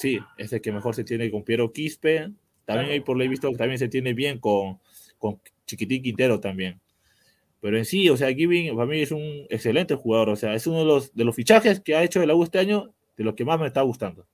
[0.00, 2.18] Sí, es el que mejor se tiene con Piero Quispe.
[2.18, 2.88] También Claro.
[2.92, 4.78] ahí por lo he visto que también se tiene bien con,
[5.18, 6.80] con Chiquitín Quintero también.
[7.60, 10.30] Pero en sí, o sea, Giving para mí es un excelente jugador.
[10.30, 12.58] O sea, es uno de los, de los fichajes que ha hecho el U este
[12.58, 14.26] año, de los que más me está gustando.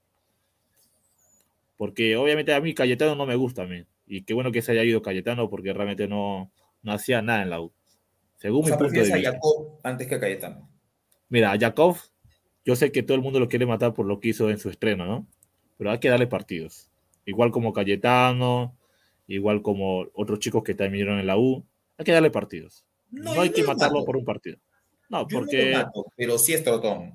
[1.77, 3.85] Porque obviamente a mí Cayetano no me gusta a mí.
[4.07, 7.51] Y qué bueno que se haya ido Cayetano porque realmente no, no hacía nada en
[7.51, 7.73] la U.
[8.37, 9.33] Según O sea, mi punto de prefieres a vista.
[9.33, 10.71] Jacob antes que a Cayetano.
[11.31, 11.97] Mira, a Jakov
[12.65, 14.71] yo sé que todo el mundo lo quiere matar por lo que hizo en su
[14.71, 15.27] estreno, ¿no?
[15.77, 16.91] Pero hay que darle partidos.
[17.27, 18.77] Igual como Cayetano,
[19.27, 21.65] igual como otros chicos que vinieron en la U.
[21.97, 22.85] Hay que darle partidos.
[23.11, 24.59] No, hay que matarlo por un partido.
[25.09, 25.75] No, porque.
[26.17, 27.15] pero sí es trotón.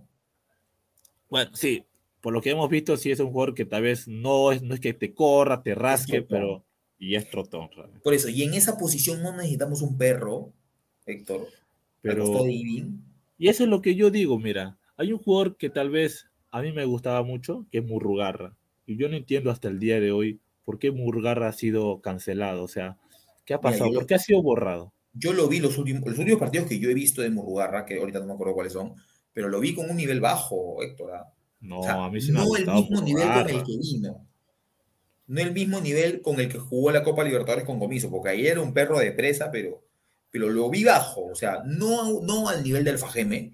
[1.29, 1.83] Bueno, sí.
[2.21, 4.73] Por lo que hemos visto, sí es un jugador que tal vez no es, no
[4.73, 6.65] es que te corra, te rasque, pero.
[6.97, 7.69] Y es trotón.
[8.03, 10.51] Por eso, y en esa posición no necesitamos un perro,
[11.05, 11.47] Héctor.
[12.01, 12.45] Pero.
[13.37, 14.77] Y eso es lo que yo digo, mira.
[14.97, 18.57] Hay un jugador que tal vez a mí me gustaba mucho, que es Murrugarra.
[18.85, 22.63] Y yo no entiendo hasta el día de hoy por qué Murrugarra ha sido cancelado.
[22.63, 22.95] O sea,
[23.43, 23.91] ¿qué ha pasado?
[23.91, 24.93] ¿Por qué ha sido borrado?
[25.13, 27.97] Yo lo vi los últimos, los últimos partidos que yo he visto de Murrugarra, que
[27.97, 28.93] ahorita no me acuerdo cuáles son,
[29.33, 31.15] pero lo vi con un nivel bajo, Héctor.
[31.15, 31.33] ¿ah?
[31.61, 34.27] No, a mí sí me No el mismo nivel con el que vino.
[35.25, 38.45] No el mismo nivel con el que jugó la Copa Libertadores con Comiso, porque ahí
[38.45, 39.83] era un perro de presa, pero,
[40.29, 41.25] pero lo vi bajo.
[41.25, 43.53] O sea, no, no al nivel del Fajeme,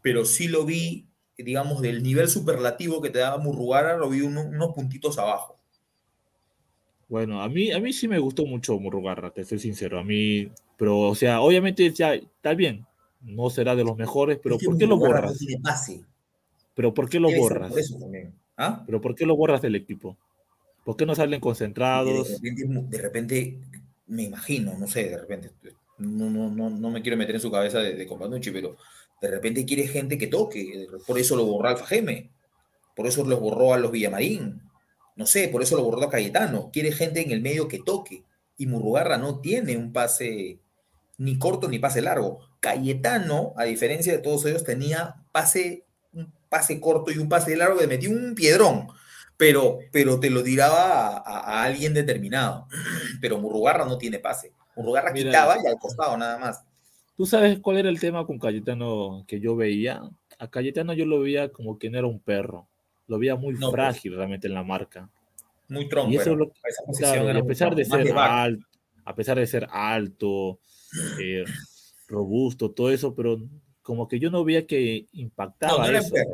[0.00, 4.74] pero sí lo vi, digamos, del nivel superlativo que te daba Murrugarra, lo vi unos
[4.74, 5.57] puntitos abajo.
[7.08, 9.98] Bueno, a mí, a mí sí me gustó mucho Murrugarra, te soy sincero.
[9.98, 12.86] A mí, pero, o sea, obviamente ya está bien,
[13.22, 15.38] no será de los mejores, pero ¿por qué lo borras?
[16.74, 17.72] Pero ¿por qué lo borras?
[18.56, 18.82] ¿Ah?
[18.84, 20.16] Pero ¿por qué lo borras del equipo?
[20.84, 22.40] ¿Por qué no salen concentrados?
[22.40, 23.58] De repente,
[24.06, 25.50] me imagino, no sé, de repente,
[25.98, 28.06] no, no, no, no me quiero meter en su cabeza de, de
[28.52, 28.76] pero
[29.20, 32.30] de repente quiere gente que toque, por eso lo borró Alfa Geme,
[32.94, 34.60] por eso lo borró a los Villamarín,
[35.18, 38.24] no sé, por eso lo borró a Cayetano, quiere gente en el medio que toque,
[38.56, 40.60] y Murrugarra no tiene un pase
[41.16, 42.38] ni corto ni pase largo.
[42.60, 47.80] Cayetano, a diferencia de todos ellos, tenía pase, un pase corto y un pase largo,
[47.80, 48.86] le metió un piedrón,
[49.36, 52.68] pero, pero te lo diraba a, alguien determinado.
[53.20, 54.52] Pero Murrugarra no tiene pase.
[54.76, 56.64] Murrugarra quitaba y al costado nada más.
[57.16, 60.00] ¿Tú sabes cuál era el tema con Cayetano que yo veía?
[60.38, 62.67] A Cayetano yo lo veía como que no era un perro.
[63.08, 63.70] Lo veía muy pues.
[63.70, 65.10] frágil realmente en la marca.
[65.68, 66.12] Muy tronco.
[66.12, 68.66] Y eso lo, a pesar de ser alto,
[69.04, 70.60] a pesar de ser alto,
[71.20, 71.44] eh,
[72.06, 73.40] robusto, todo eso, pero
[73.82, 76.10] como que yo no veía que impactaba eso.
[76.10, 76.24] Pues.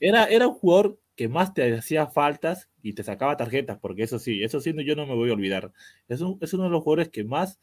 [0.00, 4.18] Era, era un jugador que más te hacía faltas y te sacaba tarjetas, porque eso
[4.18, 5.72] sí, eso sí yo no me voy a olvidar.
[6.08, 7.60] Es, es uno de los jugadores que más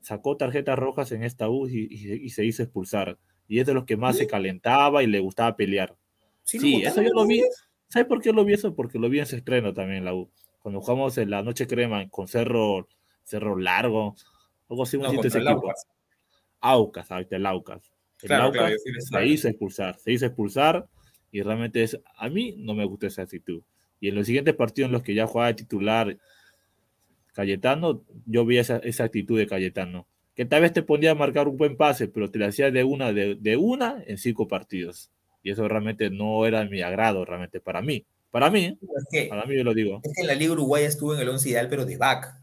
[0.00, 3.18] sacó tarjetas rojas en esta U y, se hizo expulsar.
[3.48, 5.96] Y es de los que más se calentaba y le gustaba pelear.
[6.42, 7.42] Sí, eso yo lo vi.
[7.88, 8.74] ¿Sabes por qué lo vi eso?
[8.74, 10.30] Porque lo vi en su estreno también la U.
[10.60, 12.88] Cuando jugamos en la Noche Crema con Cerro,
[13.22, 14.16] Cerro Largo,
[14.68, 15.72] algo así, un ese equipo.
[16.60, 17.92] Aucas, ahorita el Aucas.
[18.22, 20.88] El Aucas se hizo expulsar, se hizo expulsar
[21.30, 23.62] y realmente es, a mí no me gusta esa actitud.
[24.00, 26.16] Y en los siguientes partidos en los que ya jugaba de titular
[27.32, 31.58] Cayetano, yo vi esa, actitud de Cayetano, que tal vez te ponía a marcar un
[31.58, 35.10] buen pase, pero te la hacía de una, de, una en cinco partidos.
[35.46, 38.04] Y eso realmente no era mi agrado, realmente, para mí.
[38.32, 38.76] Para mí,
[39.28, 40.00] para mí yo lo digo.
[40.02, 42.36] Es que en la Liga Uruguaya estuvo en el once ideal, pero de back,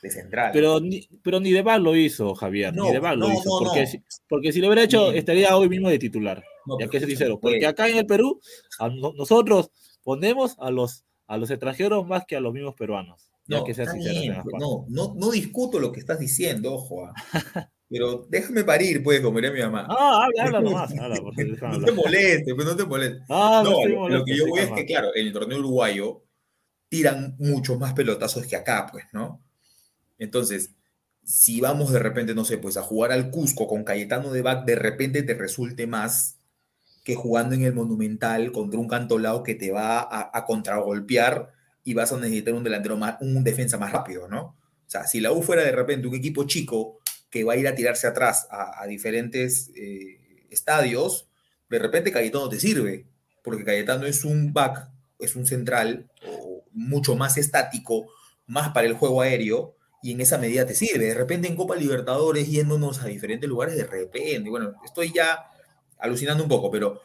[0.00, 0.52] de central.
[0.54, 3.58] Pero ni, pero ni de back lo hizo, Javier, ni de back lo hizo.
[3.62, 6.42] porque, si, porque si lo hubiera hecho, estaría hoy mismo de titular.
[6.80, 7.38] ya que ser sincero.
[7.38, 8.40] Porque acá en el Perú,
[9.14, 9.70] nosotros
[10.02, 13.30] ponemos a los, a los extranjeros más que a los mismos peruanos.
[13.48, 13.94] No, que pues,
[14.58, 17.12] no, no, no, discuto lo que estás diciendo, ojo.
[17.90, 19.86] Pero déjame parir, pues, como diría mi mamá.
[19.88, 20.94] Ah, habla, habla nomás.
[20.94, 23.22] no te molestes, pues no te molestes.
[23.30, 26.22] Ah, no, lo, que yo voy es que, claro, en el torneo uruguayo
[26.88, 29.42] tiran muchos más pelotazos que acá, pues, ¿no?
[30.18, 30.74] Entonces,
[31.24, 34.64] si vamos de repente, no sé, pues a jugar al Cusco con Cayetano de back,
[34.64, 36.38] de repente te resulte más
[37.04, 41.52] que jugando en el Monumental contra un cantolao que te va a, a contragolpear
[41.84, 44.58] y vas a necesitar un delantero más, un defensa más rápido, ¿no?
[44.88, 46.97] O sea, si la U fuera de repente un equipo chico
[47.30, 51.28] que va a ir a tirarse atrás a, diferentes eh, estadios,
[51.68, 53.06] de repente Cayetano te sirve,
[53.42, 54.88] porque Cayetano es un back,
[55.18, 56.10] es un central,
[56.72, 58.06] mucho más estático,
[58.46, 61.06] más para el juego aéreo, y en esa medida te sirve.
[61.06, 65.50] De repente en Copa Libertadores, yéndonos a diferentes lugares, de repente, bueno, estoy ya
[65.98, 67.02] alucinando un poco, pero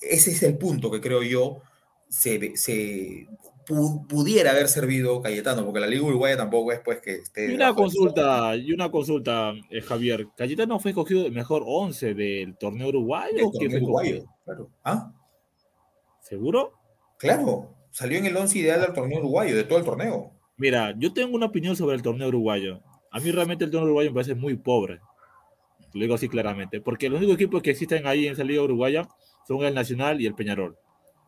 [0.00, 1.62] ese es el punto que creo yo
[2.08, 3.26] se, se
[3.66, 7.52] pudiera haber servido Cayetano, porque la Liga Uruguaya tampoco es pues que esté...
[7.52, 12.56] Y una consulta, y una consulta, eh, Javier, ¿Cayetano fue escogido el mejor 11 del
[12.56, 13.48] torneo uruguayo?
[13.48, 14.70] uruguayo, claro.
[14.84, 15.12] ¿Ah?
[16.20, 16.72] ¿Seguro?
[17.18, 20.32] Claro, salió en el 11 ideal del torneo uruguayo, de todo el torneo.
[20.56, 22.80] Mira, yo tengo una opinión sobre el torneo uruguayo.
[23.10, 25.00] A mí realmente el torneo uruguayo me parece muy pobre.
[25.92, 26.80] Lo digo así claramente.
[26.80, 29.08] Porque los únicos equipos que existen ahí en esa liga uruguaya
[29.46, 30.76] son el Nacional y el Peñarol.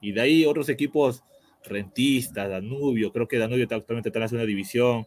[0.00, 1.22] Y de ahí otros equipos
[1.68, 5.06] Rentista, Danubio, creo que Danubio actualmente está en la segunda división,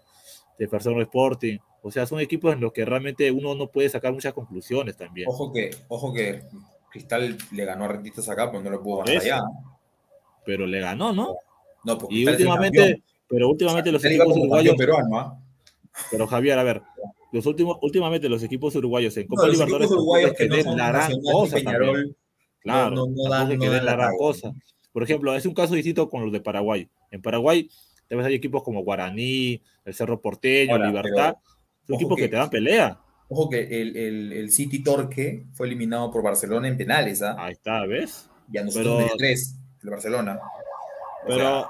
[0.57, 1.57] de Personal Sporting.
[1.81, 5.27] O sea, son equipos en los que realmente uno no puede sacar muchas conclusiones también.
[5.27, 6.43] Ojo que, ojo que
[6.91, 9.23] Cristal le ganó a Rentistas acá, pero no lo pudo ganar eso.
[9.35, 9.43] allá.
[10.45, 11.35] Pero le ganó, ¿no?
[11.83, 15.39] No, porque Y últimamente, pero últimamente los equipos uruguayos, peruano, ¿ah?
[16.11, 16.81] pero Javier, a ver,
[17.31, 20.65] los últimos, últimamente los equipos uruguayos en Copa No, Libertadores uruguayos que es no den
[20.65, 22.15] son la gran cosa Peñarol, también.
[22.59, 24.53] Claro, no, no, no dan- que den la gran cosa.
[24.91, 26.89] Por ejemplo, es un caso distinto con los de Paraguay.
[27.11, 27.69] En Paraguay,
[28.09, 31.35] tal vez hay equipos como Guaraní, el Cerro Porteño, Ahora, Libertad,
[31.87, 32.99] son equipos que, que- te dan pelea.
[33.29, 37.35] Ojo que el, el, el City Torque fue eliminado por Barcelona en penales, ¿ah?
[37.39, 38.29] Ahí está, ¿ves?
[38.51, 40.39] Y a nosotros pero- tres, el Barcelona.
[41.23, 41.69] O Pero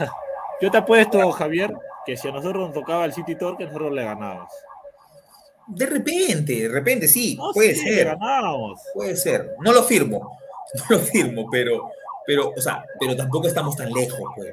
[0.62, 1.74] yo te apuesto, Javier,
[2.06, 4.50] que si a nosotros nos tocaba el City Torque, nosotros le ganábamos.
[5.66, 8.16] De repente, de repente, sí, No, puede sí, ser.
[8.94, 9.50] Puede ser.
[9.60, 10.38] No lo firmo.
[10.88, 11.90] No lo firmo, pero,
[12.26, 14.52] pero, o sea, pero tampoco estamos tan lejos, pues.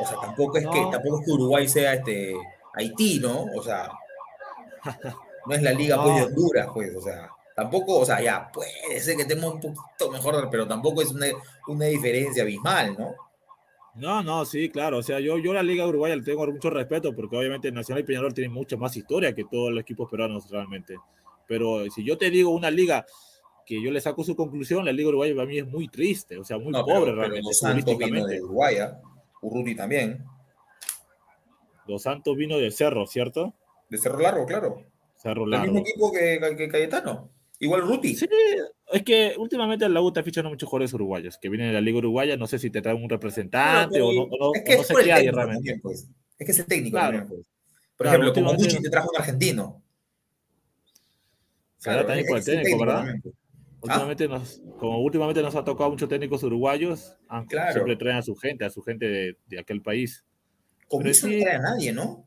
[0.00, 0.90] O sea, tampoco es que, No.
[0.90, 2.34] tampoco es que Uruguay sea este
[2.74, 3.44] Haití, ¿no?
[3.56, 3.90] O sea,
[5.46, 6.26] no es la liga pues, de No.
[6.28, 10.48] Honduras, pues, o sea, tampoco, o sea, ya puede ser que estemos un poquito mejor,
[10.50, 11.26] pero tampoco es una,
[11.66, 13.14] una diferencia abismal, ¿no?
[13.94, 14.98] No, no, sí, claro.
[14.98, 18.06] O sea, yo, yo la Liga Uruguaya le tengo mucho respeto porque obviamente Nacional y
[18.06, 20.96] Peñarol tienen mucha más historia que todos los equipos peruanos realmente.
[21.48, 23.04] Pero si yo te digo una liga
[23.68, 26.42] que yo le saco su conclusión, la Liga Uruguaya para mí es muy triste, o
[26.44, 27.52] sea, muy No, pobre pero, pero realmente.
[27.52, 28.76] Santos vino de Uruguay.
[29.42, 30.24] Urruti también.
[31.86, 33.52] Dos Santos vino del Cerro, ¿cierto?
[33.90, 34.84] De Cerro Largo, claro.
[35.16, 35.72] Cerro El Largo.
[35.74, 37.28] mismo equipo que, que Cayetano.
[37.58, 38.14] Igual Ruti.
[38.16, 38.26] Sí,
[38.90, 41.98] es que últimamente la U está fichando muchos jugadores uruguayos que vienen de la Liga
[41.98, 42.38] Uruguaya.
[42.38, 44.54] No sé si te traen un representante o no, o no- o
[44.84, 45.54] sé el qué hay realmente.
[45.56, 46.08] también, pues.
[46.38, 47.18] Es que es el técnico Claro.
[47.18, 47.46] también, pues.
[47.98, 49.82] Por Claro, ejemplo, como Gucci te trajo un argentino.
[51.78, 52.96] Será también por el el técnico, ¿verdad?
[53.04, 53.22] también,
[53.80, 53.90] pues.
[53.94, 57.16] Últimamente nos, como últimamente nos ha tocado muchos técnicos uruguayos,
[57.48, 57.72] Claro.
[57.72, 60.24] siempre traen a su gente, a su gente de, de aquel país.
[60.88, 61.36] Comiso sí.
[61.38, 62.24] no trae a nadie, ¿no?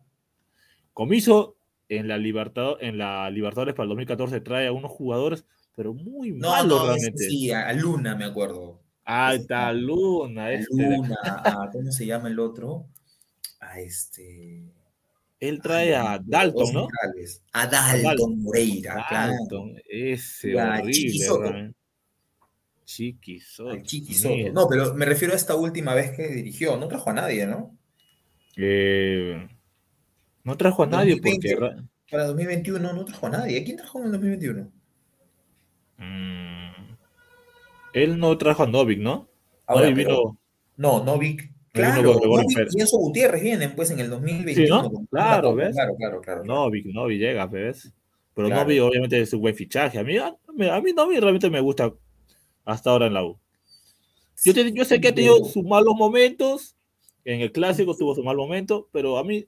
[0.93, 1.55] Comiso
[1.89, 6.31] en la Libertad, en la Libertadores para el 2014 trae a unos jugadores, pero muy
[6.31, 7.23] No, malos no, realmente.
[7.29, 8.79] sí, a Luna me acuerdo.
[9.05, 9.73] Ah, está está.
[9.73, 12.85] Luna, este, Luna, a, ¿cómo se llama el otro?
[13.59, 14.63] A este.
[15.41, 16.87] Él trae a Dalton, ¿no?
[16.87, 17.41] centrales.
[17.51, 18.41] A Dalton, Dalton.
[18.43, 19.33] Moreira, claro.
[19.39, 20.93] Dalton, ese Ya, horrible.
[20.93, 21.41] Chiqui Soto.
[21.41, 21.77] realmente.
[22.85, 24.35] Chiqui Soto, Al Chiqui ni Soto.
[24.35, 24.51] idea.
[24.53, 26.77] No, pero me refiero a esta última vez que dirigió.
[26.77, 27.75] No trajo a nadie, ¿no?
[28.57, 29.47] Eh,
[30.43, 31.55] no trajo a nadie 2020.
[31.55, 33.59] porque ra- Para 2021 no trajo a nadie.
[33.59, 34.71] ¿A quién trajo en el 2021?
[35.97, 36.95] mm,
[37.93, 39.27] él no trajo a Novik, ¿no?
[39.67, 40.37] Ahora, Novik vino,
[40.77, 41.51] No, Novik.
[41.71, 42.19] Claro,
[42.77, 44.83] Enzo Gutiérrez vienen pues en el 2021.
[44.83, 45.05] Sí, ¿no?
[45.09, 45.71] Claro, ¿ves?
[45.73, 46.43] Claro, claro, claro.
[46.43, 47.93] Novik, Novik llega, ¿ves?
[48.33, 48.63] Pero Claro.
[48.63, 49.97] Novik obviamente es un buen fichaje.
[49.99, 51.93] A mí, a mí, a mí realmente me gusta
[52.65, 53.37] hasta ahora en la U.
[54.43, 56.75] Yo, te- yo sé que ha tenido sus malos momentos,
[57.23, 59.45] en el clásico tuvo su mal momento, pero a mí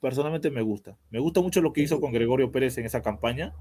[0.00, 0.98] personalmente me gusta.
[1.10, 3.54] Me gusta mucho lo que hizo con Gregorio Pérez en esa campaña,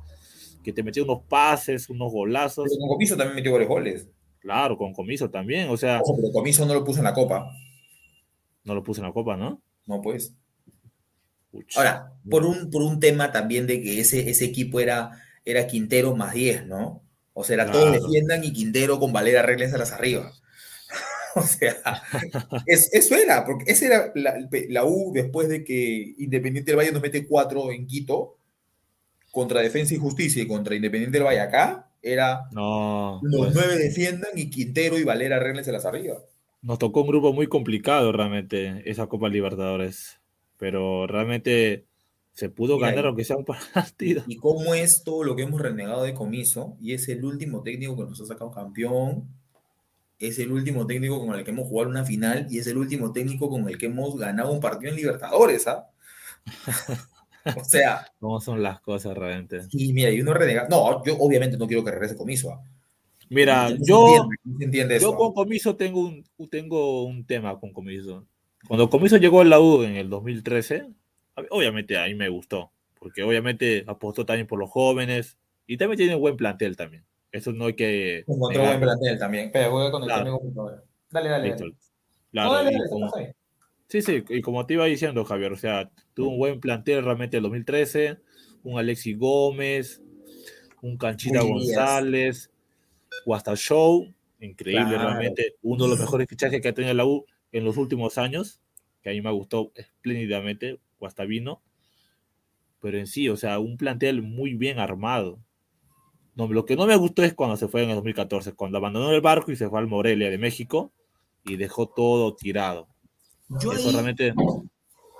[0.63, 4.09] que te metió unos pases, unos golazos, Pero con Comiso también metió varios goles.
[4.39, 7.51] claro, con comiso también, o sea, Ojo, pero Comiso no lo puso en la copa.
[8.63, 9.61] No lo puse en la copa, ¿no?
[9.85, 10.33] No, pues.
[11.51, 11.77] Uch.
[11.77, 16.15] Ahora, por un, por un tema también de que ese, ese equipo era, era Quintero
[16.15, 17.03] más 10, ¿no?
[17.33, 20.31] O sea, todos defiendan y Quintero con Valera las arriba.
[21.35, 21.77] o sea,
[22.65, 24.35] es- eso era, porque esa era la,
[24.69, 28.37] la U después de que Independiente del Valle nos mete cuatro en Quito,
[29.31, 33.77] contra Defensa y Justicia y contra Independiente del Valle acá, era no, los pues, nueve
[33.77, 36.17] defiendan y Quintero y Valera las arriba.
[36.61, 40.19] Nos tocó un grupo muy complicado realmente esa Copa Libertadores,
[40.57, 41.85] pero realmente
[42.33, 44.23] se pudo Mira, ganar aunque sea un partido.
[44.27, 47.95] Y cómo es todo lo que hemos renegado de comiso, y es el último técnico
[47.97, 49.27] que nos ha sacado campeón,
[50.19, 53.11] es el último técnico con el que hemos jugado una final, y es el último
[53.11, 55.89] técnico con el que hemos ganado un partido en Libertadores, ¿ah?
[57.57, 59.61] o sea, ¿Cómo son las cosas realmente?
[59.71, 60.67] y mira, y uno renega.
[60.69, 62.63] No, yo obviamente no quiero que regrese comiso, ¿ah?
[63.31, 64.29] Mira, No yo,
[64.59, 68.27] entiende, yo con Comiso tengo un, tengo un tema con Comiso.
[68.67, 70.85] Cuando Comiso llegó a la U en el 2013,
[71.37, 75.77] a mí- obviamente a mí me gustó, porque obviamente apostó también por los jóvenes y
[75.77, 77.05] también tiene un buen plantel también.
[77.31, 78.25] Eso no hay que...
[78.27, 79.49] Encontró buen plantel también.
[79.53, 80.39] Voy Claro.
[81.09, 81.47] Dale, dale.
[81.47, 81.63] Listo.
[81.63, 81.75] dale.
[82.33, 83.35] Claro, No, dale, y dale, como- está bien.
[83.87, 87.37] Sí, sí, y como te iba diciendo, Javier, o sea, tuvo un buen plantel realmente
[87.37, 88.17] el 2013,
[88.63, 90.01] un Alexis Gómez,
[90.81, 91.73] un Canchita Willy
[93.25, 95.09] González, Guasta Show, increíble Claro.
[95.09, 98.61] realmente, uno de los mejores fichajes que ha tenido la U en los últimos años,
[99.01, 101.61] que a mí me gustó espléndidamente, Guastavino,
[102.79, 105.39] pero en sí, o sea, un plantel muy bien armado.
[106.35, 109.11] No, lo que no me gustó es cuando se fue en el 2014, cuando abandonó
[109.11, 110.91] el barco y se fue al Morelia de México
[111.43, 112.87] y dejó todo tirado.
[113.49, 114.33] Yo Eso ahí, realmente...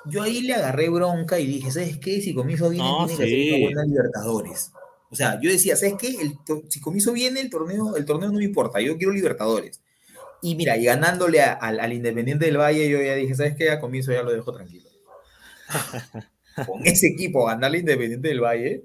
[0.06, 2.22] yo ahí le agarré bronca y dije, ¿sabes qué?
[2.22, 3.64] Si comiso viene, No, tiene que hacer una sí.
[3.64, 4.72] buena Libertadores.
[5.12, 6.08] O sea, yo decía, ¿sabes qué?
[6.22, 6.38] El,
[6.70, 9.82] si Comiso viene, el torneo, el torneo no me importa, yo quiero Libertadores.
[10.42, 13.70] Y mira, y ganándole al Independiente del Valle, yo ya dije, ¿sabes qué?
[13.70, 14.90] A Comiso ya lo dejo tranquilo.
[16.68, 18.84] con ese equipo, ganarle Independiente del Valle.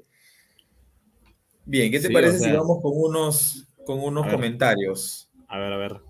[1.64, 5.28] Bien, ¿qué te parece si vamos con unos, con unos comentarios?
[5.48, 6.00] A ver, a ver.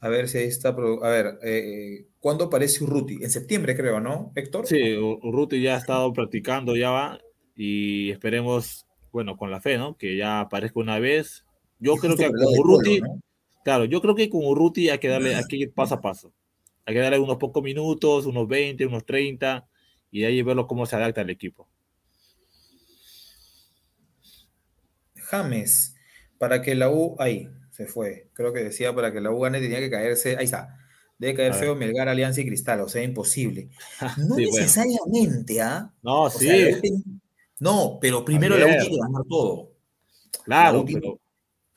[0.00, 0.70] A ver si ahí está.
[0.70, 3.22] A ver, eh, ¿cuándo aparece Urruti?
[3.22, 4.66] En septiembre, creo, ¿no, Héctor?
[4.66, 7.20] Sí, Urruti ya ha estado practicando, ya va.
[7.54, 9.96] Y esperemos, bueno, con la fe, ¿no?
[9.96, 11.44] Que ya aparezca una vez.
[11.78, 13.00] Yo creo que con Urruti,
[13.64, 16.32] claro, yo creo que con Urruti hay que darle, hay que ir paso a paso.
[16.84, 19.66] Hay que darle unos pocos minutos, unos 20, unos 30,
[20.10, 21.68] y de ahí verlo cómo se adapta al equipo.
[25.14, 25.94] James,
[26.38, 28.28] para que la U, ahí, se fue.
[28.32, 30.76] Creo que decía para que la U gane tenía que caerse, ahí está,
[31.18, 33.68] debe caer feo Melgar, Alianza y Cristal, o sea, imposible.
[34.18, 35.92] No necesariamente, ¿ah?
[36.02, 36.48] No, sí.
[37.60, 39.70] No, pero primero la U tiene que ganar todo.
[40.44, 40.84] Claro,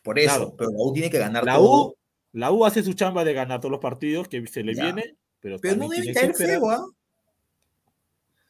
[0.01, 1.87] por eso, pero la U tiene que ganar la todo.
[1.87, 1.95] U,
[2.33, 5.59] la U hace su chamba de ganar todos los partidos que se le viene, pero,
[5.59, 6.85] pero no debe caer feo, ¿ah?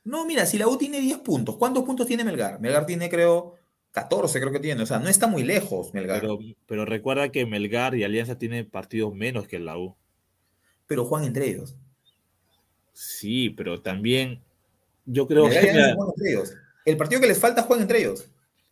[0.03, 2.59] No, mira, si la U tiene 10 puntos, ¿cuántos puntos tiene Melgar?
[2.59, 3.55] Melgar tiene, creo,
[3.91, 6.21] 14 creo que tiene, o sea, no está muy lejos Melgar.
[6.65, 9.95] Pero, recuerda que Melgar y Alianza tienen partidos menos que la U.
[10.87, 11.75] Pero juegan entre ellos.
[12.91, 14.43] Sí, pero también
[15.05, 15.95] yo creo que...
[16.85, 18.29] El partido que les falta juegan entre ellos.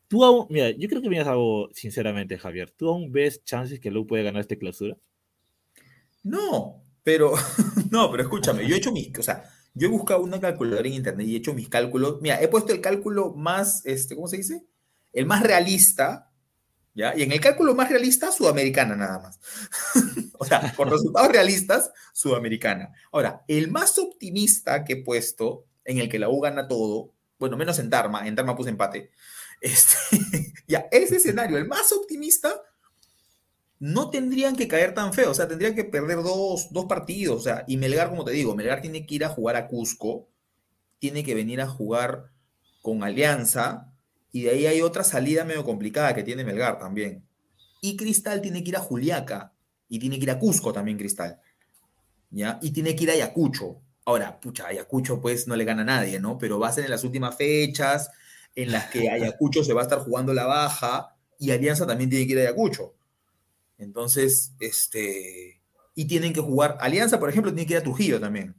[0.07, 2.71] Tú aún, mira, yo creo que miras algo sinceramente, Javier.
[2.71, 4.97] ¿Tú aún ves chances que U puede ganar esta clausura?
[6.23, 7.33] No, pero,
[7.91, 9.43] no, pero escúchame, yo he hecho mis, o sea,
[9.73, 12.21] yo he buscado una calculadora en internet y he hecho mis cálculos.
[12.21, 14.65] Mira, he puesto el cálculo más, este, ¿cómo se dice?
[15.13, 16.31] el más realista,
[16.93, 17.15] ¿ya?
[17.15, 19.39] Y en el cálculo más realista, sudamericana nada más.
[20.39, 22.91] o sea, con resultados realistas, sudamericana.
[23.11, 27.57] Ahora, el más optimista que he puesto, en el que la U gana todo, bueno,
[27.57, 29.11] menos en Dharma, en Dharma puse empate.
[29.61, 32.51] Este, ya, ese escenario, el más optimista,
[33.77, 37.43] no tendrían que caer tan feo, o sea, tendrían que perder dos, dos partidos, o
[37.43, 40.29] sea, y Melgar, como te digo, Melgar tiene que ir a jugar a Cusco,
[40.97, 42.31] tiene que venir a jugar
[42.81, 43.91] con Alianza,
[44.31, 47.23] y de ahí hay otra salida medio complicada que tiene Melgar también.
[47.81, 49.53] Y Cristal tiene que ir a Juliaca.
[49.89, 51.41] Y tiene que ir a Cusco también Cristal.
[52.29, 52.57] ¿Ya?
[52.61, 53.81] Y tiene que ir a Ayacucho.
[54.05, 56.37] Ahora, pucha, Ayacucho pues no le gana a nadie, ¿no?
[56.37, 58.09] Pero va a ser en las últimas fechas
[58.55, 62.25] en las que Ayacucho se va a estar jugando la baja y Alianza también tiene
[62.25, 62.93] que ir a Ayacucho.
[63.77, 65.61] Entonces, este...
[65.95, 66.77] Y tienen que jugar...
[66.79, 68.55] Alianza, por ejemplo, tiene que ir a Trujillo también.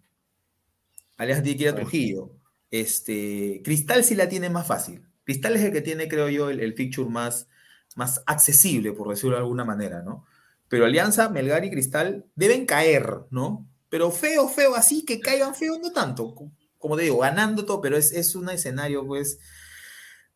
[1.17, 2.31] Alianza tiene que ir a Trujillo.
[2.71, 5.07] Este, Cristal sí la tiene más fácil.
[5.25, 7.49] Cristal es el que tiene, creo yo, el, el feature más,
[7.95, 10.27] más accesible, por decirlo de alguna manera, ¿no?
[10.69, 13.67] Pero Alianza, Melgar y Cristal deben caer, ¿no?
[13.93, 16.35] Pero feo, feo, así que caigan feo, no tanto.
[16.79, 19.39] Como te digo, ganando todo, pero es, es un escenario, pues,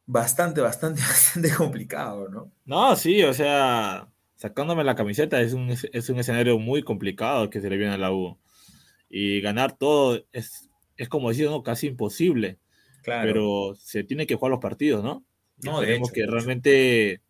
[0.04, 2.52] bastante, bastante, bastante complicado, ¿no?
[2.66, 7.62] No, sí, o sea, sacándome la camiseta es un, es un escenario muy complicado que
[7.62, 8.38] se le viene a la U.
[9.08, 11.62] Y ganar todo es, es como decir, ¿no?
[11.62, 12.58] Casi imposible.
[13.06, 15.24] Pero se tiene que jugar los partidos, ¿no?
[15.62, 17.22] No, Tenemos que realmente.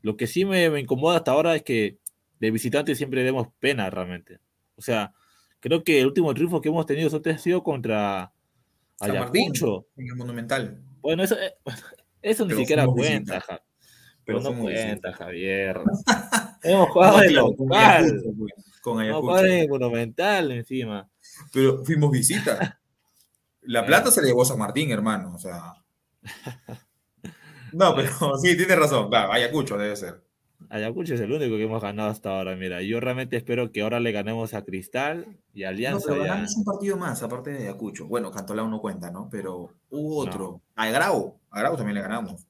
[0.00, 1.98] Lo que sí me, incomoda hasta ahora es que
[2.40, 4.38] de visitante siempre demos pena, realmente.
[4.74, 5.12] O sea,
[5.60, 8.32] creo que el último triunfo que hemos tenido ha sido contra
[9.00, 9.86] Ayacucho.
[9.96, 10.82] En el Monumental.
[11.00, 11.54] Bueno, eso, eh,
[12.22, 13.44] eso ni siquiera cuenta,
[14.24, 15.80] Pero no cuenta, Javier.
[16.62, 18.22] hemos jugado en local.
[18.82, 19.38] Con Ayacucho.
[19.38, 21.08] Hemos en Monumental encima.
[21.52, 22.80] Pero fuimos visita.
[23.62, 25.34] La plata se le llevó a San Martín, hermano.
[25.34, 25.74] O sea.
[27.72, 28.10] No, pero
[28.42, 29.08] sí, tiene razón.
[29.08, 30.22] Claro, Ayacucho debe ser.
[30.70, 32.54] Ayacucho es el único que hemos ganado hasta ahora.
[32.56, 36.08] Mira, yo realmente espero que ahora le ganemos a Cristal y Alianza.
[36.08, 38.06] No, pero ganamos un partido más, aparte de Ayacucho.
[38.06, 39.28] Bueno, Cantolao no cuenta, ¿no?
[39.30, 40.60] Pero hubo otro.
[40.74, 41.38] A Grau.
[41.50, 42.46] A Grau también le ganamos.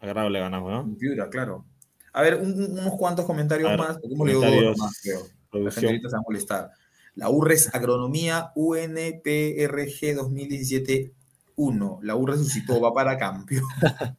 [0.00, 0.96] A Grau le ganamos, ¿no?
[0.96, 1.66] Piura, claro.
[2.12, 3.98] A ver, unos cuantos comentarios más.
[3.98, 5.20] ¿Cómo le digo más, creo?
[5.52, 6.70] La gente se va a molestar.
[7.14, 11.98] La URES Agronomía UNPRG 2017-1.
[12.02, 13.62] La U resucitó, va para cambio.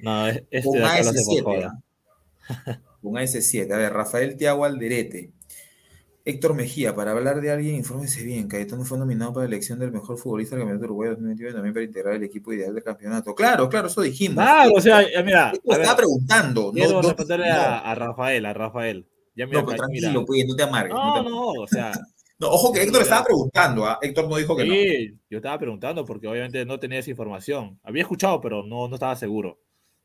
[0.00, 1.82] no, este Con AS7.
[3.02, 3.72] Con AS7.
[3.72, 5.32] A ver, Rafael Tiago Alderete.
[6.24, 8.46] Héctor Mejía, para hablar de alguien, infórmese bien.
[8.46, 11.84] Cayetano fue nominado para la elección del mejor futbolista del Campeonato Uruguay 2021 también para
[11.84, 13.34] integrar el equipo ideal del campeonato.
[13.34, 14.44] Claro, claro, eso dijimos.
[14.44, 15.52] Claro, o sea, mira.
[15.64, 16.72] estaba preguntando.
[16.72, 19.06] Quiero no, responderle a, a, Rafael, a Rafael.
[19.34, 20.94] Ya no, pues tranquilo, pues, no te amargues.
[20.94, 21.92] No, no, o sea.
[22.38, 23.98] no, ojo que Héctor estaba preguntando, ¿ah?
[24.02, 24.74] Héctor no dijo que no.
[24.74, 27.78] Sí, yo estaba preguntando porque obviamente no tenía esa información.
[27.82, 29.58] Había escuchado, pero no, no estaba seguro.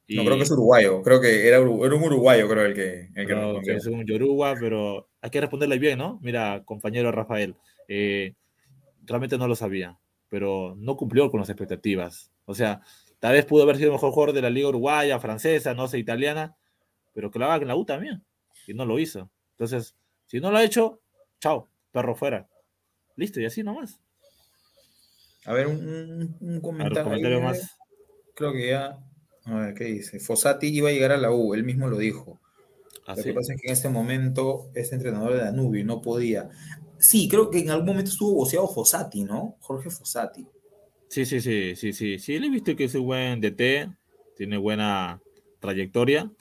[0.07, 1.01] No, creo que es uruguayo.
[1.01, 4.55] Creo que era, era un uruguayo, creo, el que, el que no, Es un yoruba,
[4.59, 6.19] pero hay que responderle bien, ¿no?
[6.21, 7.55] Mira, compañero Rafael,
[7.87, 8.33] eh,
[9.03, 9.97] realmente no lo sabía,
[10.29, 12.31] pero no cumplió con las expectativas.
[12.45, 12.81] O sea,
[13.25, 16.55] Tal vez pudo haber sido mejor jugador de la liga uruguaya, francesa, no sé, italiana,
[17.11, 18.23] pero que lo haga en la U también.
[18.67, 19.31] Y no lo hizo.
[19.53, 19.95] Entonces,
[20.27, 21.01] si no lo ha hecho,
[21.39, 22.47] chao, perro fuera.
[23.15, 23.99] Listo, y así nomás.
[25.45, 27.77] A ver, un, un comentario, más.
[28.35, 28.99] Creo que ya.
[29.45, 30.19] A ver, ¿qué dice?
[30.19, 32.39] Fossati iba a llegar a la U, él mismo lo dijo.
[33.05, 36.01] ¿Ah, lo que pasa es que en este momento es entrenador de Danubio y no
[36.01, 36.49] podía.
[36.97, 39.57] Sí, creo que en algún momento estuvo boceado Fossati, ¿no?
[39.59, 40.47] Jorge Fossati.
[41.07, 42.17] Sí, sí, sí, sí, sí.
[42.17, 43.89] Sí, le he visto que es un buen DT,
[44.35, 45.21] tiene buena
[45.59, 46.31] trayectoria,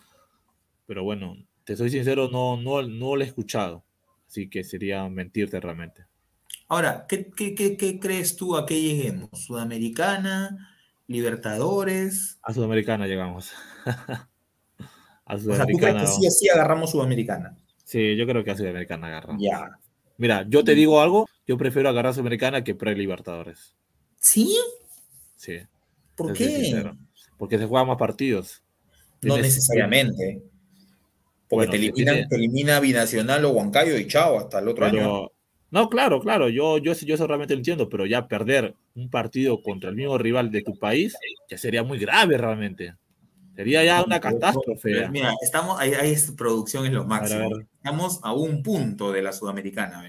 [0.87, 3.85] pero bueno, te soy sincero, no, no, no lo he escuchado,
[4.27, 6.07] así que sería mentirte realmente.
[6.69, 7.31] Ahora, ¿qué,
[8.01, 9.29] crees tú a qué lleguemos?
[9.33, 10.74] ¿Sudamericana?
[11.07, 12.39] ¿Libertadores?
[12.43, 13.53] A Sudamericana llegamos.
[15.27, 15.55] a Sudamericana.
[15.55, 17.57] O sea, ¿tú crees que sí, agarramos Sudamericana?
[17.85, 19.43] Sí, yo creo que a Sudamericana agarramos.
[19.43, 19.79] Ya.
[20.17, 23.75] Mira, yo te digo algo, yo prefiero agarrar Sudamericana que pre-Libertadores.
[24.19, 24.57] ¿Sí?
[25.37, 25.59] Sí.
[26.15, 26.85] ¿Por qué?
[27.37, 28.63] Porque se juegan más partidos.
[29.21, 30.43] No necesariamente.
[31.49, 31.77] Porque te,
[32.35, 35.31] elimina, Binacional o Huancayo y chao, hasta el otro año.
[35.75, 39.61] No, claro, claro, yo, yo, yo eso realmente lo entiendo, pero ya perder un partido
[39.61, 41.17] contra el mismo rival de tu país
[41.51, 42.95] ya sería muy grave realmente.
[43.57, 45.09] Sería ya una catástrofe.
[45.09, 47.49] Mira, estamos, ahí, ahí producción es lo máximo.
[47.59, 50.09] Estamos a un punto de la Sudamericana.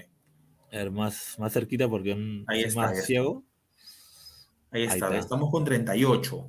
[0.92, 2.12] más, más cerquita porque
[2.46, 3.42] ahí es más ciego.
[4.70, 6.48] Ahí está, estamos con 38.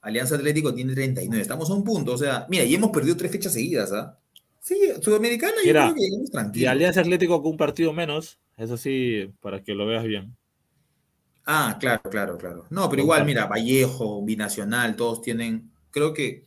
[0.00, 1.42] Alianza Atlético tiene 39.
[1.42, 4.18] Estamos a un punto, o sea, mira, y hemos perdido tres fechas seguidas, ¿ah?
[4.66, 6.64] Sí, Sudamericana yo creo que llegamos tranquilos.
[6.64, 10.36] Y Alianza Atlético con un partido menos, eso sí, para que lo veas bien.
[11.44, 12.66] Ah, claro, claro, claro.
[12.70, 16.46] No, pero igual, mira, Vallejo, Binacional, todos tienen, creo que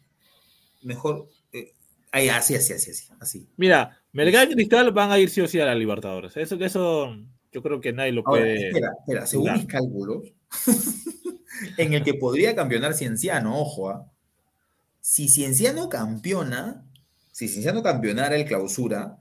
[0.82, 1.30] mejor.
[1.54, 1.72] Eh,
[2.12, 3.48] así, así, así, así, así.
[3.56, 6.36] Mira, Melgar y Cristal van a ir sí o sí a la Libertadores.
[6.36, 7.16] Eso, eso
[7.54, 8.68] yo creo que nadie lo puede.
[8.68, 10.24] Espera, espera, según mis cálculos,
[11.78, 14.12] en el que podría campeonar Cienciano, ojo, ¿ah?
[15.00, 16.84] si Cienciano campeona,
[17.40, 19.18] si Cienciano campeonara el clausura,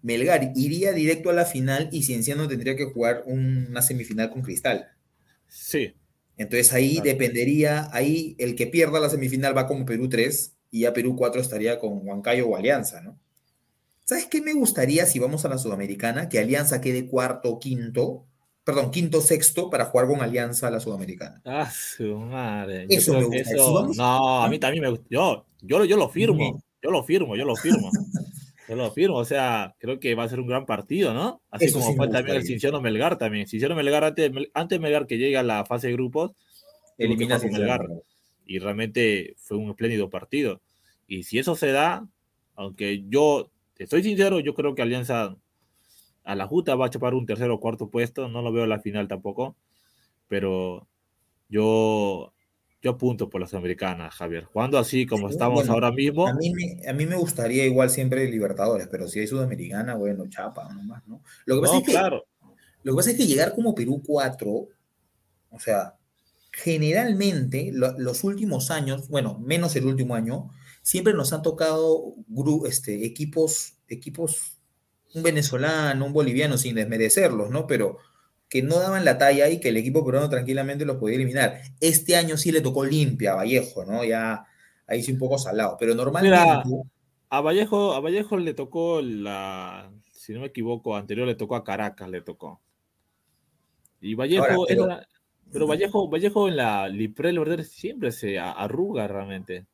[0.00, 4.90] Melgar iría directo a la final y Cienciano tendría que jugar una semifinal con Cristal.
[5.48, 5.96] Sí.
[6.36, 10.92] Entonces ahí dependería, ahí el que pierda la semifinal va como Perú 3 y ya
[10.92, 13.18] Perú 4 estaría con Huancayo o Alianza, ¿no?
[14.04, 16.28] ¿Sabes qué me gustaría si vamos a la Sudamericana?
[16.28, 18.26] Que Alianza quede cuarto o quinto,
[18.62, 21.42] perdón, quinto sexto para jugar con Alianza a la Sudamericana.
[21.44, 22.86] Ah, su madre.
[22.88, 23.56] Eso me gusta.
[23.96, 25.06] no, a mí también me gusta.
[25.10, 26.62] Yo, yo, yo lo firmo.
[26.82, 27.90] Yo lo firmo, yo lo firmo.
[28.68, 31.42] yo lo firmo, o sea, creo que va a ser un gran partido, ¿no?
[31.50, 33.46] Así como fue también el Cinciano Melgar también.
[33.46, 36.32] Cinciano Melgar antes, antes Melgar que llegue a la fase de grupos,
[36.98, 37.86] elimina a Melgar.
[38.44, 40.60] Y realmente fue un espléndido partido.
[41.06, 42.06] Y si eso se da,
[42.54, 45.36] aunque yo, estoy sincero, yo creo que Alianza
[46.24, 48.68] a la Juta va a chapar un tercer o cuarto puesto, no lo veo a
[48.68, 49.56] la final tampoco,
[50.28, 50.88] pero
[51.48, 52.32] yo
[52.86, 54.44] yo apunto por las americanas, Javier.
[54.44, 56.28] Jugando así como estamos ahora mismo.
[56.28, 60.28] A mí, me, a mí me gustaría igual siempre Libertadores, pero si hay Sudamericana, bueno,
[60.28, 61.20] chapa nomás, ¿no?
[61.46, 62.24] Lo que pasa, es, que, claro.
[62.84, 65.96] lo que pasa es que llegar como Perú 4, o sea,
[66.52, 70.50] generalmente los últimos años, bueno, menos el último año,
[70.82, 72.14] siempre nos han tocado
[72.66, 74.60] este, equipos, equipos,
[75.12, 77.66] un venezolano, un boliviano, sin desmerecerlos, ¿no?
[77.66, 77.98] Pero
[78.48, 81.60] que no daban la talla y que el equipo peruano tranquilamente los podía eliminar.
[81.80, 84.04] Este año sí le tocó limpia a Vallejo, ¿no?
[84.04, 84.44] Ya
[84.86, 86.38] ahí sí un poco salado, pero normalmente...
[87.28, 91.64] a Vallejo, a Vallejo le tocó la, si no me equivoco, anterior le tocó a
[91.64, 92.60] Caracas, le tocó.
[94.00, 94.66] Y Vallejo
[95.52, 95.66] pero...
[95.66, 99.66] Vallejo, Vallejo en la Liprel Verde siempre se arruga realmente.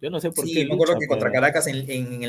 [0.00, 0.52] Yo no sé por qué.
[0.52, 2.22] Sí, me acuerdo que contra Caracas en,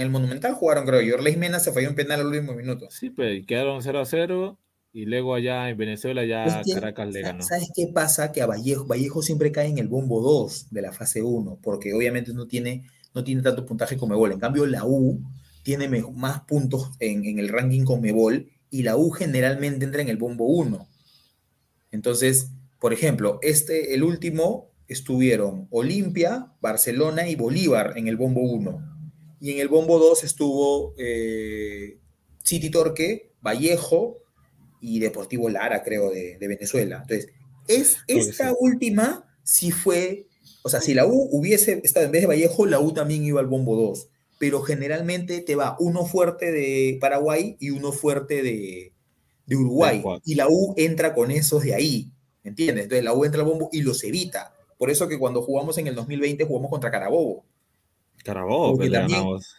[0.00, 1.16] el, Monumental jugaron, creo yo.
[1.16, 2.90] Orleis Mena se falló un penal al último minuto.
[2.90, 4.58] Sí, pero quedaron 0 a 0
[4.92, 7.42] y luego allá en Venezuela ya Caracas le ganó.
[7.42, 8.30] ¿Sabes qué pasa?
[8.30, 11.94] Que a Vallejo, Vallejo siempre cae en el bombo 2 de la fase 1, porque
[11.94, 12.84] obviamente no tiene,
[13.14, 14.32] no tiene tanto puntaje como Mebol.
[14.32, 15.22] En cambio, la U
[15.62, 20.18] tiene más puntos en, el ranking con Mebol y la U generalmente entra en el
[20.18, 20.86] bombo 1.
[21.90, 28.90] Entonces, por ejemplo, este, el último estuvieron Olimpia, Barcelona y Bolívar en el bombo 1.
[29.40, 31.98] Y en el bombo 2 estuvo eh,
[32.42, 34.21] City Torque, Vallejo,
[34.82, 36.98] y Deportivo Lara, creo, de, Venezuela.
[37.02, 37.32] Entonces,
[37.68, 40.26] es, esta última sí fue,
[40.62, 43.40] o sea, si la U hubiese estado en vez de Vallejo, la U también iba
[43.40, 44.08] al bombo 2,
[44.38, 48.92] pero generalmente te va uno fuerte de Paraguay y uno fuerte de,
[49.48, 52.10] Uruguay, y la U entra con esos de ahí,
[52.42, 52.84] ¿entiendes?
[52.84, 54.54] Entonces la U entra al bombo y los evita.
[54.78, 57.44] Por eso que cuando jugamos en el 2020 jugamos contra Carabobo.
[58.24, 58.78] Carabobo,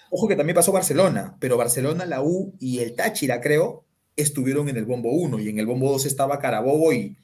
[0.09, 3.85] ojo que también pasó Barcelona, pero Barcelona, la U y el Táchira, creo,
[4.15, 7.17] estuvieron en el bombo 1 y en el bombo 2 estaba Carabobo y,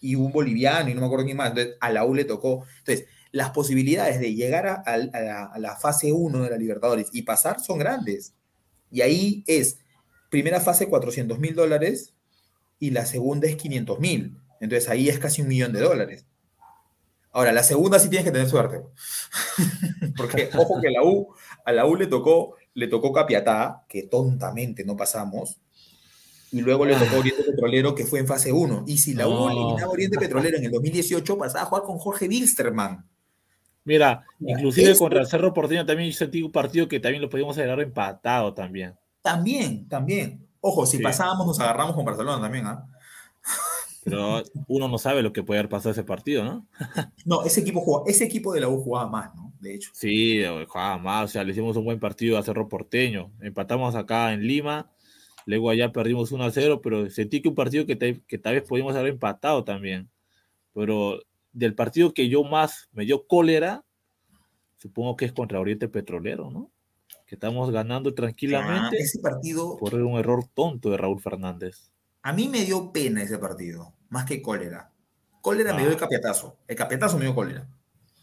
[0.00, 1.50] y un boliviano y no me acuerdo quién más.
[1.50, 2.64] Entonces, a la U le tocó.
[2.78, 7.78] Entonces, las posibilidades de llegar a, la fase 1 de la Libertadores y pasar son
[7.78, 8.34] grandes.
[8.90, 9.78] Y ahí es,
[10.28, 12.12] primera fase 400 mil dólares
[12.78, 14.36] y la segunda es 500 mil.
[14.60, 16.26] Entonces ahí es casi un millón de dólares.
[17.34, 18.82] Ahora, la segunda sí tienes que tener suerte.
[20.18, 21.34] Porque, ojo que la U,
[21.64, 25.58] a la U le tocó, le tocó Capiatá, que tontamente no pasamos,
[26.52, 28.84] y luego le tocó Oriente Petrolero, que fue en fase 1.
[28.86, 32.28] Y si la U eliminaba Oriente Petrolero en el 2018, pasaba a jugar con Jorge
[32.28, 33.04] Wilstermann.
[33.84, 37.28] Mira, Mira, inclusive contra el Cerro Porteño también yo sentí un partido que también lo
[37.28, 38.94] podíamos agarrar empatado también.
[39.22, 40.46] También, también.
[40.60, 41.02] Ojo, si Sí.
[41.02, 42.86] pasábamos, nos agarramos con Barcelona también, ¿ah?
[44.04, 46.66] Pero uno no sabe lo que puede haber pasado ese partido, ¿no?
[47.24, 49.52] No, ese equipo, jugaba, ese equipo de la U jugaba más, ¿no?
[49.60, 49.90] De hecho.
[49.94, 53.30] Sí, jugaba más, o sea, le hicimos un buen partido a Cerro Porteño.
[53.40, 54.90] Empatamos acá en Lima,
[55.46, 58.54] luego allá perdimos 1 a 0, pero sentí que un partido que, te- que tal
[58.54, 60.08] vez podíamos haber empatado también.
[60.74, 61.20] Pero
[61.52, 63.84] del partido que yo más me dio cólera,
[64.78, 66.70] supongo que es contra Oriente Petrolero, ¿no?
[67.26, 71.90] Que estamos ganando Ah, tranquilamente ese partido, por un error tonto de Raúl Fernández.
[72.24, 74.90] a mí me dio pena ese partido, más que cólera.
[75.40, 76.00] Cólera me dio el Ah.
[76.00, 76.56] capiatazo.
[76.68, 77.66] El capiatazo me dio cólera.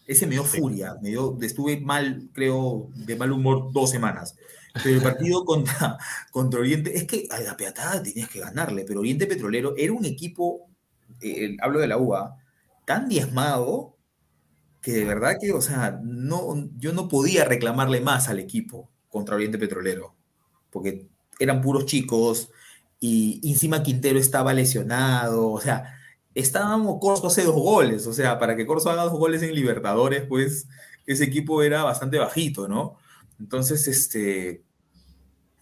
[0.08, 0.60] Ese me dio Sí.
[0.60, 0.96] furia.
[1.02, 4.38] Me dio, estuve mal, creo, de mal humor dos semanas.
[4.74, 5.98] Pero el partido contra,
[6.32, 10.06] contra Oriente, es que a la Piatada tenías que ganarle, pero Oriente Petrolero era un
[10.06, 10.70] equipo,
[11.22, 12.38] eh, hablo de la UA,
[12.86, 13.98] tan diezmado
[14.82, 19.36] que de verdad que, o sea, no, yo no podía reclamarle más al equipo contra
[19.36, 20.16] Oriente Petrolero,
[20.70, 21.08] porque
[21.40, 22.52] eran puros chicos
[23.00, 26.00] y encima Quintero estaba lesionado, o sea,
[26.34, 30.24] estábamos, Corso hace dos goles, o sea, para que Corso haga dos goles en Libertadores,
[30.28, 30.68] pues
[31.06, 32.98] ese equipo era bastante bajito, ¿no?
[33.40, 34.64] Entonces, este,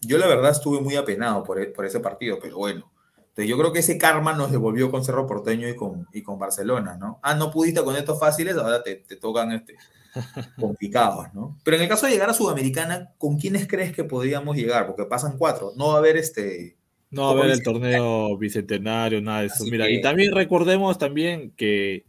[0.00, 2.90] yo la verdad estuve muy apenado por, e- por ese partido, pero bueno.
[3.16, 6.38] Entonces yo creo que ese karma nos devolvió con Cerro Porteño y con, y con
[6.40, 7.20] Barcelona, ¿no?
[7.22, 9.76] Ah, no pudiste con estos fáciles, ahora te, te tocan este,
[10.58, 11.56] complicados, ¿no?
[11.62, 14.86] Pero en el caso de llegar a Sudamericana, ¿con quiénes crees que podríamos llegar?
[14.88, 16.76] Porque pasan cuatro, no va a haber este...
[17.10, 19.62] No va a haber el torneo bicentenario, nada de eso.
[19.62, 22.04] Así Mira, que- y también recordemos también que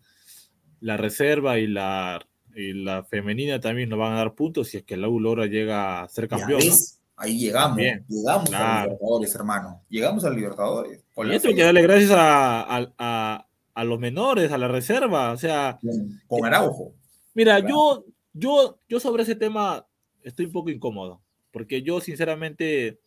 [0.81, 2.25] la reserva y la,
[2.59, 5.45] y la femenina también nos van a dar puntos si es que la U logra
[5.45, 6.59] llega a ser campeón.
[6.65, 6.73] ¿no?
[7.15, 8.83] Ahí llegamos, llegamos a claro.
[8.91, 9.81] Libertadores, hermano.
[9.89, 11.03] Llegamos a Libertadores.
[11.17, 15.31] Y esto hay que darle gracias a, a- a- a los menores, a la reserva.
[15.31, 16.93] O sea, con, con Araujo.
[17.33, 18.03] mira, yo,
[18.33, 19.85] yo, yo sobre ese tema
[20.23, 21.21] estoy un poco incómodo.
[21.51, 22.99] Porque yo, sinceramente,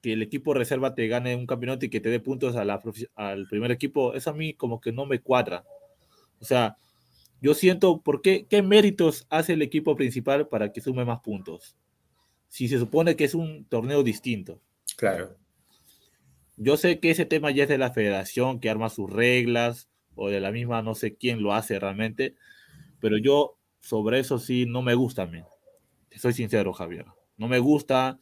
[0.00, 2.80] que el equipo reserva te gane un campeonato y que te dé puntos a la
[3.16, 5.64] al primer equipo, eso a mí como que no me cuadra.
[6.40, 6.76] O sea,
[7.42, 11.76] yo siento, ¿por qué, qué méritos hace el equipo principal para que sume más puntos?
[12.48, 14.60] Si se supone que es un torneo distinto.
[14.96, 15.36] Claro.
[16.56, 20.28] Yo sé que ese tema ya es de la federación que arma sus reglas o
[20.28, 22.36] de la misma no sé quién lo hace realmente,
[23.00, 25.40] pero yo sobre eso sí no me gusta a mí.
[26.14, 27.06] Soy sincero, Javier.
[27.38, 28.20] No me gusta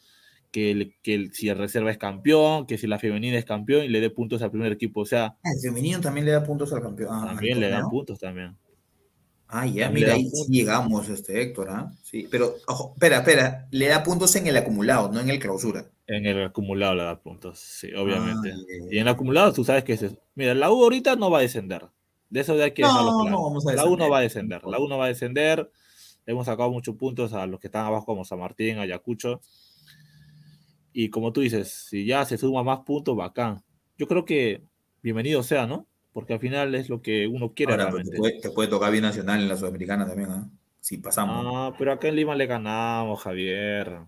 [0.52, 3.84] que, el- que el- si el reserva es campeón, que si la femenina es campeón
[3.84, 5.00] y le dé puntos al primer equipo.
[5.00, 7.08] O sea, Ah, el femenino también le da puntos al campeón.
[7.12, 8.56] ah, al también le dan puntos también.
[9.52, 10.46] Ah, ya, mira, ahí puntos.
[10.48, 11.92] llegamos, este Héctor, ¿ah?
[12.02, 15.90] Sí, pero, ojo, espera, espera, le da puntos en el acumulado, no en el clausura.
[16.06, 18.52] En el acumulado le da puntos, sí, obviamente.
[18.52, 20.06] Ah, Y en el acumulado tú sabes que es...
[20.36, 21.88] Mira, la U ahorita no va a descender.
[22.28, 24.64] De eso de hay que No, no vamos a La U no va a descender.
[24.64, 25.68] La U no va a descender.
[26.26, 29.40] Hemos sacado muchos puntos a los que están abajo como San Martín, Ayacucho.
[30.92, 33.64] Y como tú dices, si ya se suma más puntos, bacán.
[33.98, 34.62] Yo creo que
[35.02, 35.86] bienvenido sea, ¿no?
[36.12, 38.16] Porque al final es lo que uno quiere Ahora, pero realmente.
[38.16, 40.48] te, puede, te puede tocar binacional en la Sudamericana también, ¿ah?
[40.80, 41.46] Si pasamos.
[41.54, 44.00] Ah, pero acá en Lima le ganamos, Javier.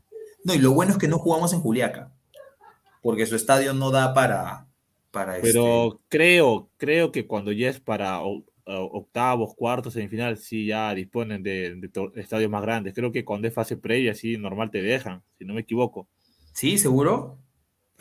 [0.44, 2.10] No, y lo bueno es que no jugamos en Juliaca,
[3.02, 4.66] porque su estadio no da para,
[5.10, 5.98] para Pero este...
[6.08, 8.20] creo, creo que cuando ya es para
[8.64, 11.78] octavos, cuartos, semifinal, sí ya disponen de,
[12.16, 12.94] estadios más grandes.
[12.94, 16.08] Creo que cuando es fase previa, sí, normal te dejan, si no me equivoco.
[16.52, 17.38] Sí, seguro.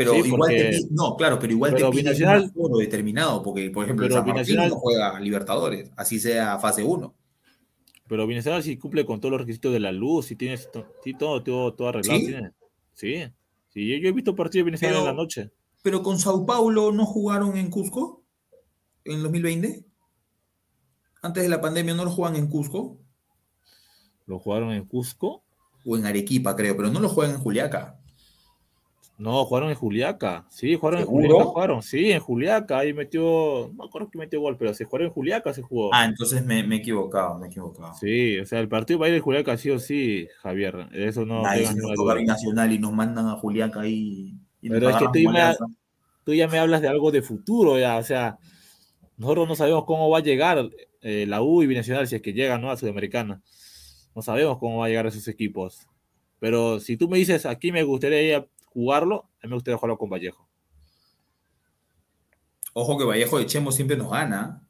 [0.04, 2.78] Pero Sí, igual te porque- pide- no, claro, pero igual pero te Binacional- un aforo
[2.78, 7.14] determinado, porque por ejemplo el San Martín Binacional- no juega Libertadores, así sea fase 1.
[8.08, 10.70] Pero Bienestar sí cumple con todos los requisitos de la luz, sí tienes
[11.04, 12.20] sí, todo, todo, todo arreglado.
[12.20, 12.26] ¿Sí?
[12.28, 12.52] tiene.
[12.94, 13.16] Sí,
[13.70, 15.52] sí, yo, yo he visto partidos de Pero- en la noche.
[15.84, 18.22] Pero con Sao Paulo no jugaron en Cusco
[19.06, 19.84] en 2020.
[21.24, 22.98] Antes de la pandemia no lo juegan en Cusco
[24.26, 25.44] Lo jugaron en Cusco.
[25.86, 28.00] o en Arequipa, creo, pero no lo juegan en Juliaca.
[29.22, 30.48] No, jugaron en Juliaca.
[30.50, 31.20] Sí, jugaron ¿Seguro?
[31.20, 31.50] en Juliaca.
[31.52, 32.80] Jugaron, sí, en Juliaca.
[32.80, 35.94] Ahí metió, no me acuerdo que metió gol, pero se jugaron en Juliaca, se jugó.
[35.94, 37.94] Ah, entonces me, me he equivocado, me he equivocado.
[37.94, 40.88] Sí, o sea, el partido va a ir en Juliaca sí o sí, Javier.
[40.92, 42.16] Eso no tengas si nos toca.
[42.16, 44.34] Binacional y nos mandan a Juliaca ahí.
[44.60, 45.68] y Pero es que tú alianza.
[46.24, 48.40] Tú ya me hablas de algo de futuro, ya, o sea,
[49.18, 50.68] nosotros no sabemos cómo va a llegar
[51.02, 52.72] eh, la U y Binacional si es que llegan ¿no?
[52.72, 53.40] a Sudamericana.
[54.16, 55.88] No sabemos cómo va a llegar esos equipos.
[56.40, 60.10] Pero si tú me dices, aquí me gustaría jugarlo, a mí me gustaría jugarlo con
[60.10, 60.48] Vallejo.
[62.74, 64.66] Ojo que Vallejo de Chemo siempre nos gana.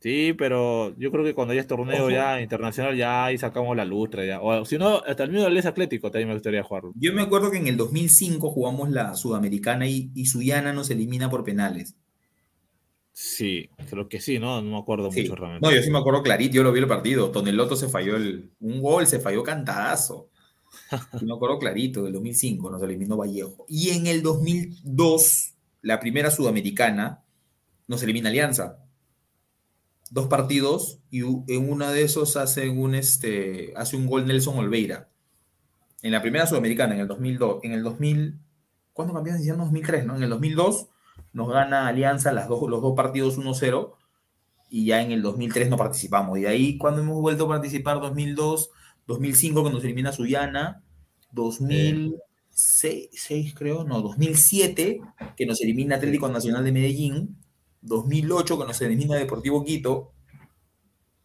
[0.00, 3.84] Sí, pero yo creo que cuando ya es torneo ya internacional, ya ahí sacamos la
[3.84, 4.24] lustra.
[4.24, 4.40] Ya.
[4.40, 6.92] O si no, hasta el mismo Les Atlético también me gustaría jugarlo.
[6.94, 11.28] Yo me acuerdo que en el 2005 jugamos la Sudamericana y, y Suyana nos elimina
[11.30, 11.96] por penales.
[13.12, 14.62] Sí, creo que sí, ¿no?
[14.62, 15.22] No me acuerdo Sí.
[15.22, 15.66] mucho realmente.
[15.66, 17.32] No, yo sí me acuerdo clarito, yo lo vi el partido.
[17.32, 20.27] Toneloto se falló el, un gol, se falló cantadazo.
[21.22, 23.64] Me acuerdo clarito, del 2005 nos eliminó Vallejo.
[23.68, 27.22] Y en el 2002, la primera sudamericana,
[27.86, 28.78] nos elimina Alianza.
[30.10, 35.08] Dos partidos y en uno de esos hace un, este, hace un gol Nelson Olveira.
[36.02, 37.64] En la primera sudamericana, en el 2002.
[37.64, 38.38] En el 2000,
[38.92, 39.42] ¿cuándo cambiaron?
[39.42, 40.16] En el 2003, ¿no?
[40.16, 40.88] En el 2002
[41.32, 43.92] nos gana Alianza las dos, los dos partidos 1-0
[44.70, 46.38] y ya en el 2003 no participamos.
[46.38, 48.70] Y de ahí, cuando hemos vuelto a participar, 2002,
[49.08, 50.84] 2005, que nos elimina Suyana,
[51.32, 55.00] 2006, creo, no, 2007,
[55.36, 57.36] que nos elimina Atlético Nacional de Medellín,
[57.82, 60.12] 2008, que nos elimina Deportivo Quito,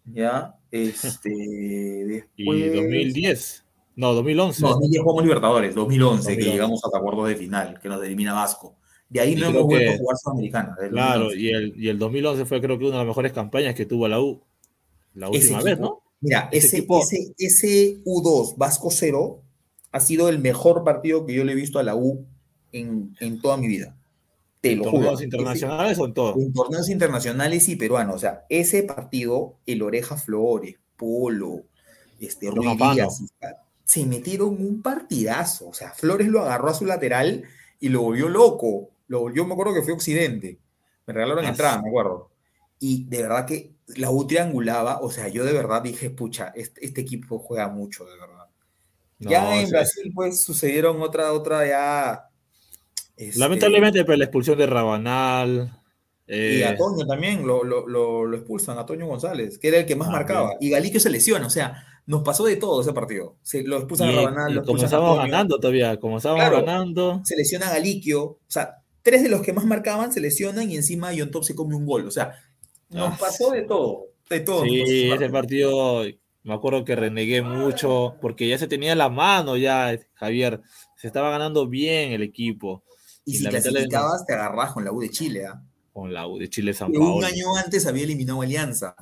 [0.05, 2.29] ya, este, después...
[2.37, 3.65] Y 2010.
[3.95, 4.61] No, 2011.
[4.63, 6.51] No, 2010 jugamos Libertadores, 2011, que 2011.
[6.51, 8.77] llegamos hasta cuartos de final, que nos elimina Vasco.
[9.07, 10.75] De ahí Y no hemos vuelto que- a jugar Sudamericana.
[10.89, 11.39] Claro, 2011.
[11.41, 14.07] y el, y el 2011 fue creo que una de las mejores campañas que tuvo
[14.07, 14.41] la U.
[15.13, 16.02] La Ese última vez, equipo, ¿no?
[16.23, 19.41] Mira, Ese ese, ese, ese U2 Vasco 0
[19.91, 22.25] ha sido el mejor partido que yo le he visto a la U
[22.71, 23.97] en, en toda mi vida.
[24.61, 25.03] Te lo juro.
[25.03, 26.35] ¿Torneos internacionales o en todo?
[26.39, 28.15] En torneos internacionales y peruanos.
[28.15, 31.63] O sea, ese partido, el Oreja Flores, Polo,
[32.21, 32.49] este.
[32.49, 33.21] Díaz,
[33.83, 35.67] se metieron un partidazo.
[35.67, 37.43] O sea, Flores lo agarró a su lateral
[37.81, 38.91] y lo volvió loco.
[39.07, 40.57] Lo, yo me acuerdo que fue Occidente.
[41.05, 42.29] Me regalaron entrada, me acuerdo.
[42.85, 44.99] Y de verdad que la U triangulaba.
[45.01, 48.47] O sea, yo de verdad dije, pucha, este, este equipo juega mucho, de verdad.
[49.19, 49.69] No, ya en.
[49.69, 52.29] Brasil, pues sucedieron otra, otra ya.
[53.15, 55.79] este, Lamentablemente, pues, la expulsión de Rabanal.
[56.27, 59.77] Y eh, a Toño también lo, lo, lo, lo expulsan, a Toño González, que era
[59.77, 60.47] el que más Ah, marcaba.
[60.49, 60.57] bien.
[60.61, 63.37] Y Galicio se lesiona, o sea, nos pasó de todo ese partido.
[63.43, 65.97] Se, lo expulsan y, a Rabanal, lo expulsan comenzamos Toño, ganando todavía.
[65.99, 66.57] Comenzamos Claro.
[66.65, 67.21] ganando.
[67.23, 68.23] se lesiona a Galiquio.
[68.23, 71.55] O sea, tres de los que más marcaban se lesionan y encima John Top se
[71.55, 72.07] come un gol.
[72.07, 72.35] O sea,
[72.93, 74.05] nos Ah, pasó de todo.
[74.29, 74.63] De todo.
[74.63, 76.03] Sí, ese partido
[76.43, 80.61] me acuerdo que renegué mucho porque ya se tenía la mano ya, Javier.
[80.97, 82.83] Se estaba ganando bien el equipo
[83.25, 85.45] Y y si clasificabas, te agarras con la U de Chile.
[85.47, 85.61] ¿ah?
[85.93, 87.27] con la U de Chile San Que un Paolo.
[87.27, 88.95] año antes había eliminado Alianza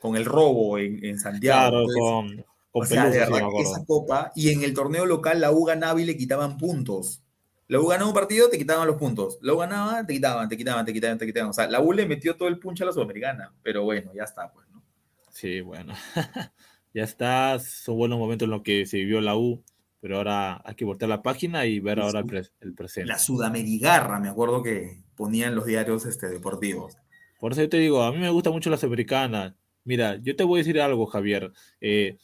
[0.00, 1.58] con el robo en, en Santiago.
[1.70, 2.36] Claro, Entonces, con,
[2.70, 6.00] con O sea, de verdad esa copa, y en el torneo local la U ganaba
[6.00, 7.22] y le quitaban puntos.
[7.68, 9.38] La U ganaba un partido, te quitaban los puntos.
[9.42, 11.50] La U ganaba, te quitaban, te quitaban, te quitaban, te quitaban.
[11.50, 13.54] O sea, la U le metió todo el punch a la Sudamericana.
[13.62, 14.82] Pero bueno, ya está, pues, ¿no?
[15.30, 15.92] Sí, bueno.
[16.94, 17.58] ya está.
[17.58, 19.62] Son buenos momentos en los que se vivió la U,
[20.00, 22.30] pero ahora hay que voltear la página y ver Sí, ahora el, sí.
[22.30, 23.06] pres- el presente.
[23.06, 26.96] La Sudamerigarra, me acuerdo que ponían los diarios este, deportivos.
[27.38, 29.56] Por eso yo te digo, a mí me gusta mucho la Sudamericana.
[29.84, 31.52] Mira, yo te voy a decir algo, Javier.
[31.80, 32.16] Eh,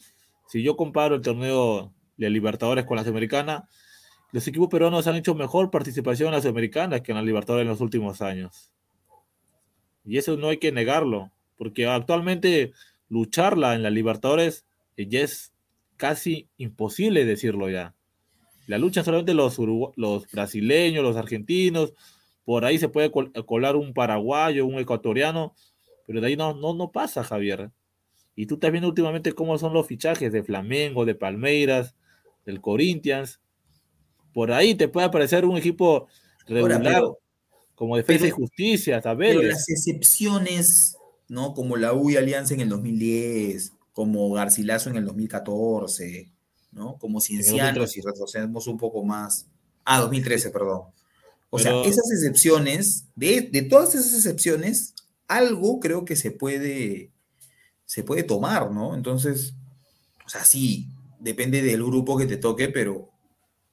[0.47, 3.67] si yo comparo el torneo de Libertadores con la Sudamericana,
[4.35, 7.69] los equipos peruanos han hecho mejor participación en la Sudamericana que en la Libertadores en
[7.69, 8.69] los últimos años.
[10.03, 12.73] Y eso no hay que negarlo, porque actualmente
[13.07, 14.65] lucharla en la Libertadores
[14.97, 15.53] eh, ya es
[15.95, 17.95] casi imposible decirlo ya.
[18.67, 19.57] La lucha solamente los,
[19.95, 21.93] los brasileños, los argentinos,
[22.43, 25.55] por ahí se puede col- colar un paraguayo, un ecuatoriano,
[26.05, 27.71] pero de ahí no, no, no pasa, Javier.
[28.35, 31.95] Y tú estás viendo últimamente cómo son los fichajes de Flamengo, de Palmeiras,
[32.45, 33.39] del Corinthians.
[34.35, 36.07] Por ahí te puede aparecer un equipo
[36.45, 37.19] regular, pero-
[37.73, 40.97] como Defensa pero- y Justicia, hasta Pero las excepciones,
[41.29, 41.53] ¿no?
[41.53, 46.33] Como la U y Alianza en el 2010, como Garcilaso en el 2014,
[46.73, 46.97] ¿no?
[46.97, 47.93] Como Cienciano, 2013.
[47.93, 49.47] si retrocedemos un poco más.
[49.85, 50.81] Ah, 2013, perdón.
[51.49, 54.93] O Pero- sea, esas excepciones, de, de todas esas excepciones,
[55.29, 57.09] algo creo que se puede,
[57.85, 58.95] se puede tomar, ¿no?
[58.95, 59.53] Entonces,
[60.25, 60.89] o sea, sí,
[61.21, 63.09] depende del grupo que te toque, pero,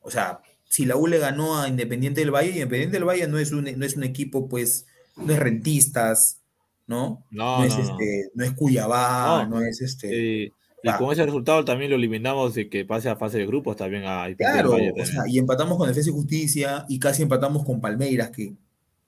[0.00, 0.40] o sea,
[0.72, 3.64] si la U le ganó a Independiente del Valle, Independiente del Valle no es un,
[3.76, 6.40] no es un equipo, pues, no es rentistas,
[6.86, 7.26] ¿no?
[7.30, 7.90] No, es no, no.
[7.90, 9.66] este, no es Cuyabá, no, No.
[9.66, 10.44] es este.
[10.44, 10.52] Eh,
[10.82, 14.04] y con ese resultado también lo eliminamos de que pase a fase de grupos también
[14.06, 15.06] a Independiente del Claro, Valle o también.
[15.08, 18.54] sea, y empatamos con Defensa y Justicia y casi empatamos con Palmeiras, que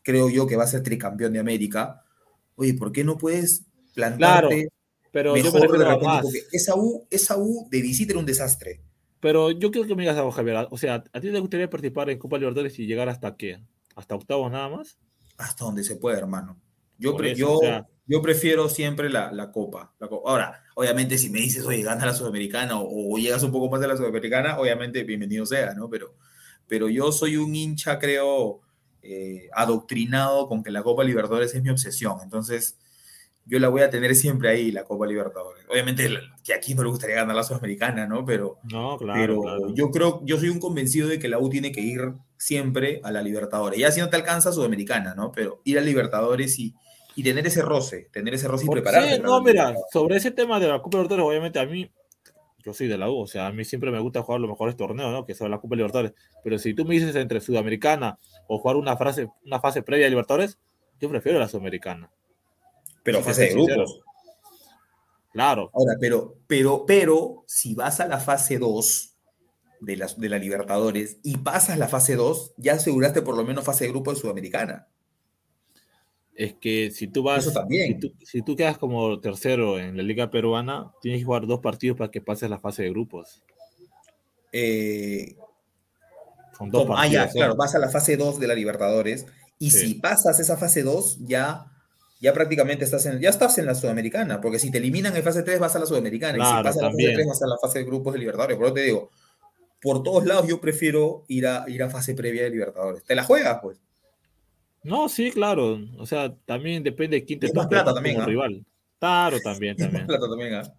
[0.03, 2.05] creo yo que va a ser tricampeón de América.
[2.57, 4.69] Oye, ¿por qué no puedes plantarte
[5.11, 6.05] pero yo me mejor de repente?
[6.07, 6.23] más.
[6.23, 8.83] Porque esa U, esa U de visita era un desastre.
[9.25, 10.69] Pero yo quiero que me digas algo, Javier.
[10.71, 13.59] O sea, ¿a ti te gustaría participar en Copa Libertadores y llegar hasta qué?
[13.97, 14.99] ¿Hasta octavos nada más?
[15.39, 16.61] Hasta donde se puede, hermano.
[16.99, 17.59] Yo, yo,
[18.07, 19.95] yo prefiero siempre la, la, copa,
[20.27, 23.89] Ahora, obviamente, si me dices, oye, gana la Sudamericana o, llegas un poco más de
[23.89, 25.89] la Sudamericana, obviamente, bienvenido sea, ¿no?
[25.89, 26.15] Pero,
[26.69, 28.61] pero yo soy un hincha, creo,
[29.01, 32.19] eh, adoctrinado con que la Copa Libertadores es mi obsesión.
[32.23, 32.77] Entonces,
[33.47, 35.65] yo la voy a tener siempre ahí, la Copa Libertadores.
[35.69, 36.09] Obviamente
[36.43, 38.25] que aquí no le gustaría ganar la Sudamericana, ¿no?
[38.25, 41.73] Pero, no, claro, pero yo creo, yo soy un convencido de que la U tiene
[41.73, 43.79] que ir siempre a la Libertadores.
[43.79, 45.33] Ya si no te alcanza Sudamericana, ¿no?
[45.33, 46.75] Pero ir a Libertadores y,
[47.15, 49.17] y tener ese roce, tener ese roce y prepararse.
[49.17, 51.91] Sí, no, mira, sobre ese tema de la Copa Libertadores, obviamente a mí,
[52.65, 54.75] yo soy de la U, o sea, a mí siempre me gusta jugar los mejores
[54.75, 55.27] torneos, ¿no?
[55.27, 56.15] Que son la Copa Libertadores.
[56.43, 60.11] Pero si tú me dices entre Sudamericana o jugar una, fase, una fase previa a
[60.11, 60.59] Libertadores,
[60.99, 62.11] yo prefiero la Sudamericana.
[63.05, 64.01] Pero fase de grupos.
[65.33, 65.71] Claro.
[65.73, 69.15] Ahora, pero, pero, pero, si vas a la fase 2
[69.81, 73.65] de la, de la Libertadores y pasas la fase 2, ya aseguraste por lo menos
[73.65, 74.89] fase de grupo de Sudamericana.
[76.35, 77.53] Es que si tú vas.
[77.53, 78.01] también.
[78.25, 82.11] Si, tú, quedas como tercero en la Liga Peruana, tienes que jugar dos partidos para
[82.11, 83.43] que pases la fase de grupos.
[84.53, 85.37] Eh,
[86.59, 87.23] Son dos partidos.
[87.23, 89.27] Ah, ya, claro, vas a la fase 2 de la Libertadores.
[89.59, 91.74] Y si pasas esa fase 2, ya
[92.21, 95.43] ya prácticamente estás en, ya estás en la Sudamericana, porque si te eliminan en fase
[95.43, 97.59] 3 vas a la Sudamericana, y si pasas a la fase 3 vas a la
[97.59, 98.57] fase de grupos de Libertadores.
[98.57, 99.11] Por eso te digo,
[99.81, 103.05] por todos lados yo prefiero ir a, ir a fase previa de Libertadores.
[103.05, 103.81] ¿Te la juegas, pues?
[104.83, 105.81] No, sí, claro.
[105.99, 108.65] O sea, también depende de quién te toque plata también, como rival.
[108.99, 110.07] Claro, también, también.
[110.07, 110.75] más plata también, ¿ah?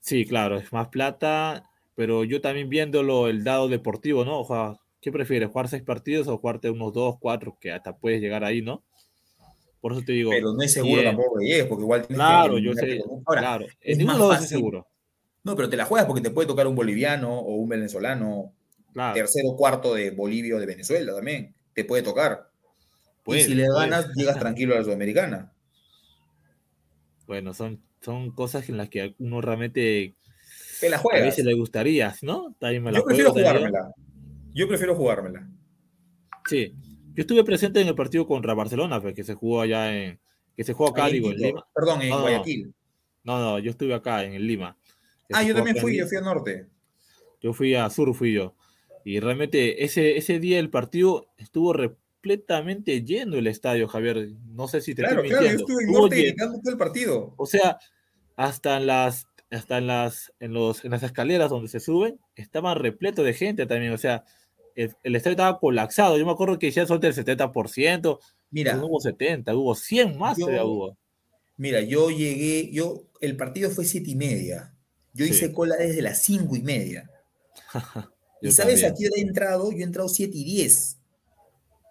[0.00, 4.40] Sí, claro, es más plata, pero yo también viéndolo el dado deportivo, ¿no?
[4.40, 5.50] O sea, ¿qué prefieres?
[5.50, 8.84] ¿Jugar seis partidos o jugarte unos dos, cuatro, que hasta puedes llegar ahí, ¿no?
[9.80, 10.30] Por eso te digo.
[10.30, 13.00] Pero no es seguro tampoco que porque igual Claro, yo sé.
[13.26, 14.48] claro, es más fácil.
[14.48, 14.86] seguro.
[15.44, 18.52] No, pero te la juegas porque te puede tocar un boliviano o un venezolano,
[19.14, 21.54] tercero cuarto de Bolivia o de Venezuela también.
[21.72, 22.50] Te puede tocar.
[23.26, 25.52] y si le ganas, llegas tranquilo a la Sudamericana.
[27.28, 30.14] Bueno, son, son cosas en las que uno realmente
[30.80, 31.20] te la juegas.
[31.20, 32.56] a veces le gustaría, ¿no?
[32.58, 33.92] Yo prefiero jugármela.
[34.54, 35.46] Yo prefiero jugármela.
[36.48, 36.74] Sí,
[37.18, 40.20] yo estuve presente en el partido contra Barcelona, que se jugó allá en.
[40.56, 41.66] que se jugó acá, digo, en Lima.
[41.74, 42.72] Perdón, en Guayaquil.
[43.24, 44.78] No, no, yo estuve acá, en Lima.
[45.32, 46.68] Ah, yo también fui, yo fui a norte.
[47.40, 48.54] Yo fui a sur, fui yo.
[49.04, 51.72] Y realmente ese, ese día el partido estuvo
[52.20, 54.28] completamente lleno el estadio, Javier.
[54.46, 57.34] No sé si te Claro, claro, yo estuve en norte todo el partido.
[57.36, 57.78] O sea,
[58.36, 62.78] hasta en las hasta en las en los en las escaleras donde se suben estaban
[62.78, 64.24] repleto de gente también, o sea,
[64.78, 66.16] el, estadio estaba colapsado.
[66.16, 68.18] Yo me acuerdo que decía suerte el 70%.
[68.50, 68.74] Mira.
[68.74, 70.96] No hubo 70, hubo 100 más hubo.
[71.56, 74.72] Mira, yo llegué, yo, el partido fue 7 y media.
[75.12, 77.10] Yo hice cola desde las 5 y media.
[78.42, 80.98] y sabes, aquí he entrado, yo he entrado 7 y 10.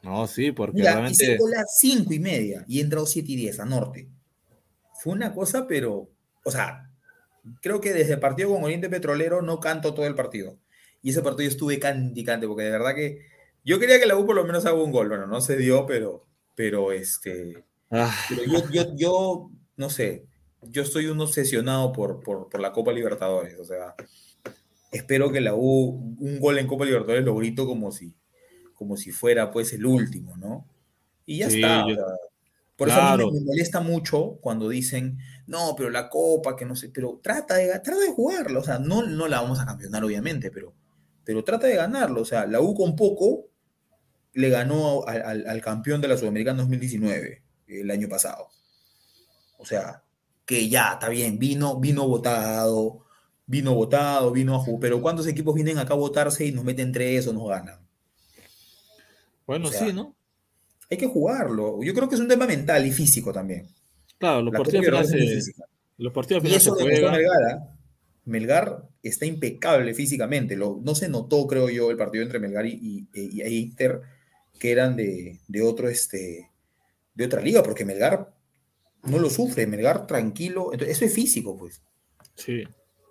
[0.04, 1.24] No, sí, porque Mira, realmente...
[1.26, 4.08] hice cola 5 y media y he entrado 7 y 10 a norte.
[4.94, 6.10] Fue una cosa, pero,
[6.46, 6.90] o sea,
[7.62, 10.58] creo que desde el partido con Oriente Petrolero no canto todo el partido.
[11.02, 13.22] Y ese partido estuve canticante, porque de verdad que
[13.64, 15.10] yo quería que la U por lo menos haga un gol.
[15.10, 16.26] Bueno, no se dio, pero,
[16.56, 17.64] pero este.
[17.92, 18.16] Ah.
[18.72, 20.26] yo, yo, no sé,
[20.62, 23.60] yo estoy un obsesionado por, por, la Copa Libertadores.
[23.60, 23.96] O sea,
[24.92, 28.16] espero que la U, un gol en Copa Libertadores lo grito como si,
[28.74, 30.66] como si fuera pues el último, ¿no?
[31.26, 31.86] Y ya está.
[32.78, 36.76] por eso a mí me, molesta mucho cuando dicen, no, pero la Copa, que no
[36.76, 38.60] sé, pero trata de, trata de jugarla.
[38.60, 40.74] O sea, no, no la vamos a campeonar, obviamente, pero
[41.28, 42.22] pero trata de ganarlo.
[42.22, 43.50] O sea, la U con poco
[44.32, 48.48] le ganó al, campeón de la Sudamericana 2019, el año pasado.
[49.58, 50.04] O sea,
[50.46, 53.04] que ya, está bien, vino, vino votado,
[53.46, 54.80] vino votado, vino a jugar.
[54.80, 57.86] Pero ¿cuántos equipos vienen acá a votarse y nos meten tres o nos ganan?
[59.46, 60.16] Bueno, sí, ¿no?
[60.90, 61.84] Hay que jugarlo.
[61.84, 63.68] Yo creo que es un tema mental y físico también.
[64.18, 65.54] Claro, los partidos finales
[65.98, 67.77] los partidos finales y eso se Melgar
[69.02, 70.56] está impecable físicamente.
[70.56, 74.02] no se notó, creo yo, el partido entre Melgar y, y, Inter,
[74.60, 76.52] que eran de, otro, este,
[77.16, 78.34] de otra liga, porque Melgar
[79.04, 80.72] no lo sufre, Melgar tranquilo.
[80.74, 81.82] eso es físico, pues.
[82.36, 82.64] Sí.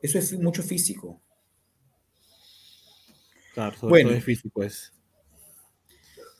[0.03, 1.21] Eso es mucho físico.
[3.55, 4.93] Claro, bueno, es físico es.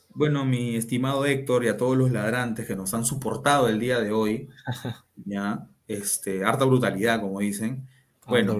[0.09, 3.99] Bueno, mi estimado Héctor y a todos los ladrantes que nos han soportado el día
[3.99, 4.49] de hoy,
[5.25, 7.87] ya, este, harta brutalidad, como dicen.
[8.27, 8.59] Bueno,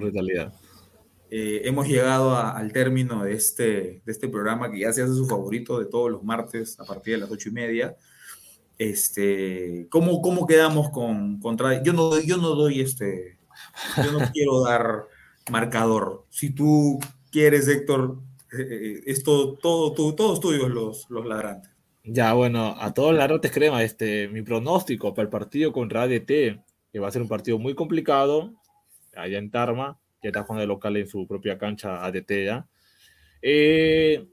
[1.29, 5.27] eh, hemos llegado al término de este, de este programa que ya se hace su
[5.27, 7.95] favorito de todos los martes a partir de las ocho y media.
[8.77, 11.83] Este, ¿cómo, ¿Cómo quedamos con contra?
[11.83, 13.37] Yo no, yo no doy este,
[13.97, 15.05] yo no quiero dar
[15.51, 16.25] marcador.
[16.29, 16.99] Si tú
[17.31, 18.19] quieres, Héctor,
[18.53, 21.71] eh, eh, esto todo, todo, todos tuyos los, los ladrantes.
[22.05, 26.27] Ya, bueno, a todos las rotes crema, este, mi pronóstico para el partido contra ADT,
[26.27, 28.53] que va a ser un partido muy complicado,
[29.17, 32.67] allá en Tarma, que está jugando de local en su propia cancha ADT ya.
[33.41, 34.27] Eh,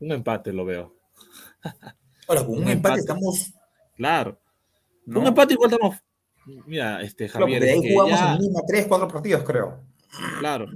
[0.00, 0.94] un empate lo veo.
[2.28, 3.00] Ahora, con un, Un empate, empate.
[3.00, 3.52] estamos.
[3.96, 4.38] Claro.
[5.06, 5.20] ¿no?
[5.20, 5.96] Un empate igual estamos.
[6.66, 9.82] Mira, este Claro, Javier, es ahí que jugamos ya- en Lima tres, cuatro partidos, creo.
[10.38, 10.66] claro.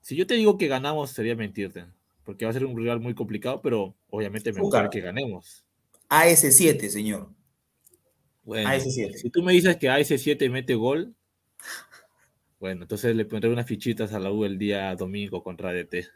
[0.00, 1.84] Si yo te digo que ganamos, sería mentirte.
[2.24, 5.64] Porque va a ser un rival muy complicado, pero obviamente me gustaría que ganemos.
[6.08, 7.30] AS7, señor.
[8.42, 9.14] Bueno, AS7.
[9.14, 11.14] si tú me dices que AS7 mete gol,
[12.60, 16.06] bueno, entonces le pondré unas fichitas a la U el día domingo contra DT.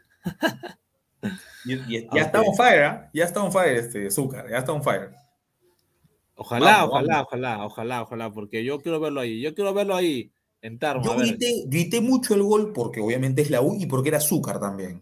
[1.65, 3.09] Y- y- Ah, ya está on fire, ¿ah?
[3.13, 5.09] Ya está on fire este Zúcar, ya está on fire.
[6.35, 7.27] Ojalá, Vamos, ojalá, vamos.
[7.27, 9.41] ojalá, ojalá, ojalá, porque yo quiero verlo ahí.
[9.41, 10.31] Yo quiero verlo ahí,
[10.61, 11.03] en Tarma.
[11.03, 14.59] Yo grité, grité mucho el gol porque obviamente es la U y porque era Azúcar
[14.59, 15.01] también.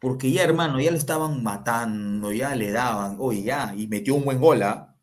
[0.00, 4.24] Porque ya, hermano, ya lo estaban matando, ya le daban, oye, ya, y metió un
[4.24, 4.96] buen gol, ¿ah?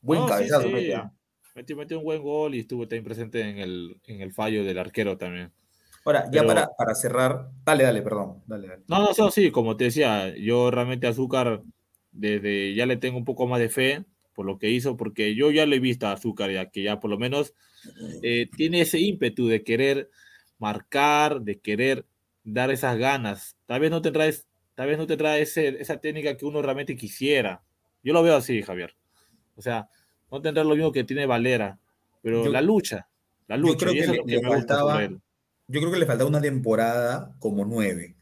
[0.00, 0.92] Buen No, cabezazo sí.
[1.56, 4.78] Metió, metió un buen gol y estuvo también presente en el, en el fallo del
[4.78, 5.50] arquero también.
[6.04, 8.82] Ahora, ya Pero- para, para cerrar, dale, dale, perdón, dale, dale.
[8.86, 11.62] No, no, no, sí, como te decía, yo realmente Azúcar
[12.12, 14.04] desde ya le tengo un poco más de fe
[14.34, 17.00] por lo que hizo, porque yo ya le he visto a Azúcar ya que ya
[17.00, 17.54] por lo menos
[18.22, 20.10] eh, tiene ese ímpetu de querer
[20.58, 22.04] marcar, de querer
[22.44, 23.56] dar esas ganas.
[23.64, 26.60] Tal vez no te traes, tal vez no te trae ese- esa técnica que uno
[26.60, 27.62] realmente quisiera.
[28.04, 28.94] Yo lo veo así, Javier.
[29.56, 29.88] O sea,
[30.30, 31.78] no tendrá lo mismo que tiene Valera,
[32.22, 33.08] pero Yo- la lucha,
[33.48, 35.08] la yo lucha, creo y que le- que le faltaba-.
[35.68, 38.14] Yo creo que le faltaba una temporada como nueve.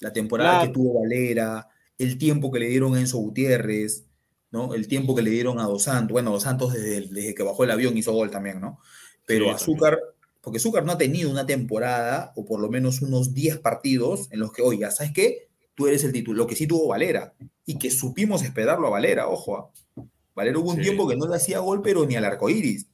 [0.00, 0.66] La temporada Claro.
[0.66, 4.06] que tuvo Valera, el tiempo que le dieron a Enzo Gutiérrez,
[4.50, 4.74] ¿no?
[4.74, 6.12] El tiempo que le dieron a Dos Santos.
[6.12, 8.80] Bueno, Dos Santos desde, desde que bajó el avión hizo gol también, ¿no?
[9.26, 9.98] Pero Sí, Azúcar,
[10.40, 14.40] porque Azúcar no ha tenido una temporada, o por lo menos unos 10 partidos, en
[14.40, 15.48] los que, oiga, ¿sabes qué?
[15.76, 17.34] Tú eres el título, lo que sí tuvo Valera,
[17.66, 19.56] y que supimos esperarlo a Valera, ojo.
[19.96, 20.02] ¿ah?
[20.34, 20.82] Valera hubo un Sí.
[20.82, 22.86] tiempo que no le hacía gol, pero ni al arco iris.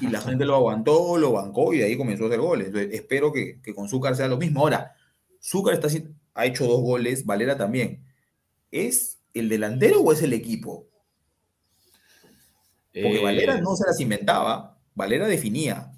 [0.00, 2.68] Y la gente lo aguantó, lo bancó y de ahí comenzó a hacer goles.
[2.68, 4.60] Entonces, espero que, que con Zúcar sea lo mismo.
[4.60, 4.94] Ahora,
[5.42, 5.88] Zúcar está,
[6.34, 8.02] ha hecho dos goles, Valera también.
[8.70, 10.86] ¿Es el delantero o es el equipo?
[12.92, 15.90] Porque Eh, Valera no se las inventaba, Valera definía.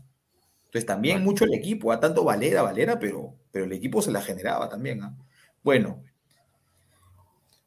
[0.66, 4.20] Entonces también mucho el equipo, a tanto Valera, Valera, pero, pero el equipo se la
[4.20, 5.02] generaba también.
[5.02, 5.16] ¿ah?
[5.62, 6.02] Bueno,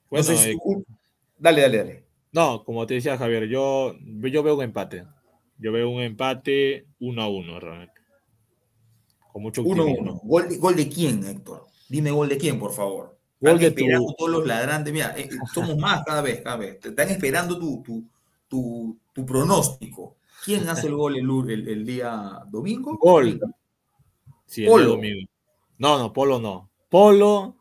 [0.09, 0.57] bueno, entonces, eh,
[1.37, 2.03] dale, dale, dale.
[2.31, 5.05] No, como te decía Javier, yo, yo veo un empate.
[5.57, 7.93] Yo veo un empate uno a uno, realmente.
[9.31, 9.81] Con mucho 1-1.
[9.81, 10.21] optimismo.
[10.23, 11.65] ¿Gol, de- ¿Gol de quién, Héctor?
[11.87, 13.17] Dime gol de quién, por favor.
[13.41, 14.93] Gol Están de tu- todos los ladrantes.
[14.93, 16.79] Mira, eh, somos más cada vez, cada vez.
[16.79, 18.03] Te están esperando tu, tu,
[18.47, 20.17] tu, tu pronóstico.
[20.45, 22.97] ¿Quién hace el gol el, el- el día domingo?
[22.97, 23.39] Gol.
[24.45, 24.85] Sí, el Polo.
[24.89, 25.27] domingo.
[25.77, 26.69] No, no, Polo no.
[26.89, 27.55] Polo,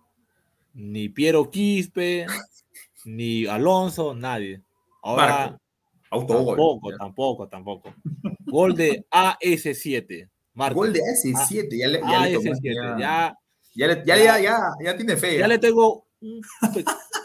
[0.75, 2.27] ni Piero Quispe,
[3.09, 4.61] ni Alonso, nadie.
[5.03, 5.59] Ahora Marco.
[6.11, 6.47] Autogol.
[6.57, 7.95] tampoco, tampoco, tampoco.
[8.47, 10.29] Gol de AS7.
[10.55, 10.75] Marco.
[10.81, 11.69] Gol de AS7.
[11.79, 12.75] Ya le, ya le tomaste, AS7.
[12.75, 13.35] ya- Ya,
[13.75, 15.39] Ya, le- ya, ya, ya, ya tiene fe.
[15.39, 16.41] ya le tengo un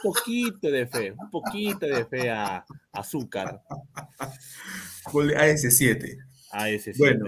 [0.03, 2.65] poquito de fe, un poquito de fe a a
[2.99, 3.61] Azúcar.
[5.11, 6.17] Gol de AS7.
[6.51, 6.97] AS7.
[6.97, 7.25] Bueno.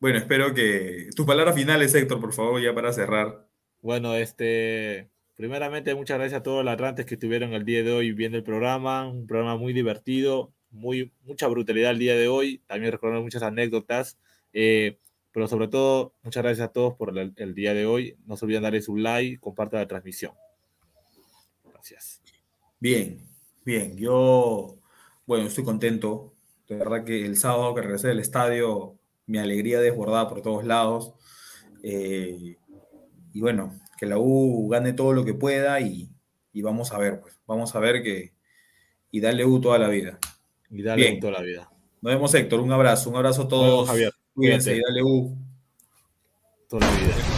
[0.00, 3.48] Bueno, espero que tus palabras finales, Héctor, por favor, ya para cerrar.
[3.82, 8.10] Bueno, este, primeramente muchas gracias a todos los atlantes que estuvieron el día de hoy
[8.10, 12.90] viendo el programa, un programa muy divertido, muy, mucha brutalidad el día de hoy, también
[12.90, 14.18] recordar muchas anécdotas,
[14.52, 14.98] eh,
[15.30, 18.46] pero sobre todo muchas gracias a todos por el, el día de hoy, no se
[18.46, 20.32] olviden darle su like, compartan la transmisión.
[21.72, 22.20] Gracias.
[22.80, 23.24] Bien,
[23.64, 23.96] bien.
[23.96, 24.80] Yo,
[25.24, 26.34] bueno, estoy contento.
[26.66, 31.14] De verdad que el sábado que regresé del estadio, mi alegría desbordada por todos lados.
[31.84, 32.56] Eh,
[33.32, 36.08] y bueno, que la U gane todo lo que pueda y,
[36.52, 38.32] y vamos a ver, pues, vamos a ver que
[39.10, 40.18] y darle U toda la vida.
[40.70, 41.20] Y dale Bien.
[41.20, 41.70] toda la vida.
[42.00, 42.60] Nos vemos, Héctor.
[42.60, 43.88] Un abrazo, un abrazo a vemos, todos.
[43.88, 44.12] Javier.
[44.34, 45.36] Cuídense y dale U.
[46.68, 47.37] Toda la vida.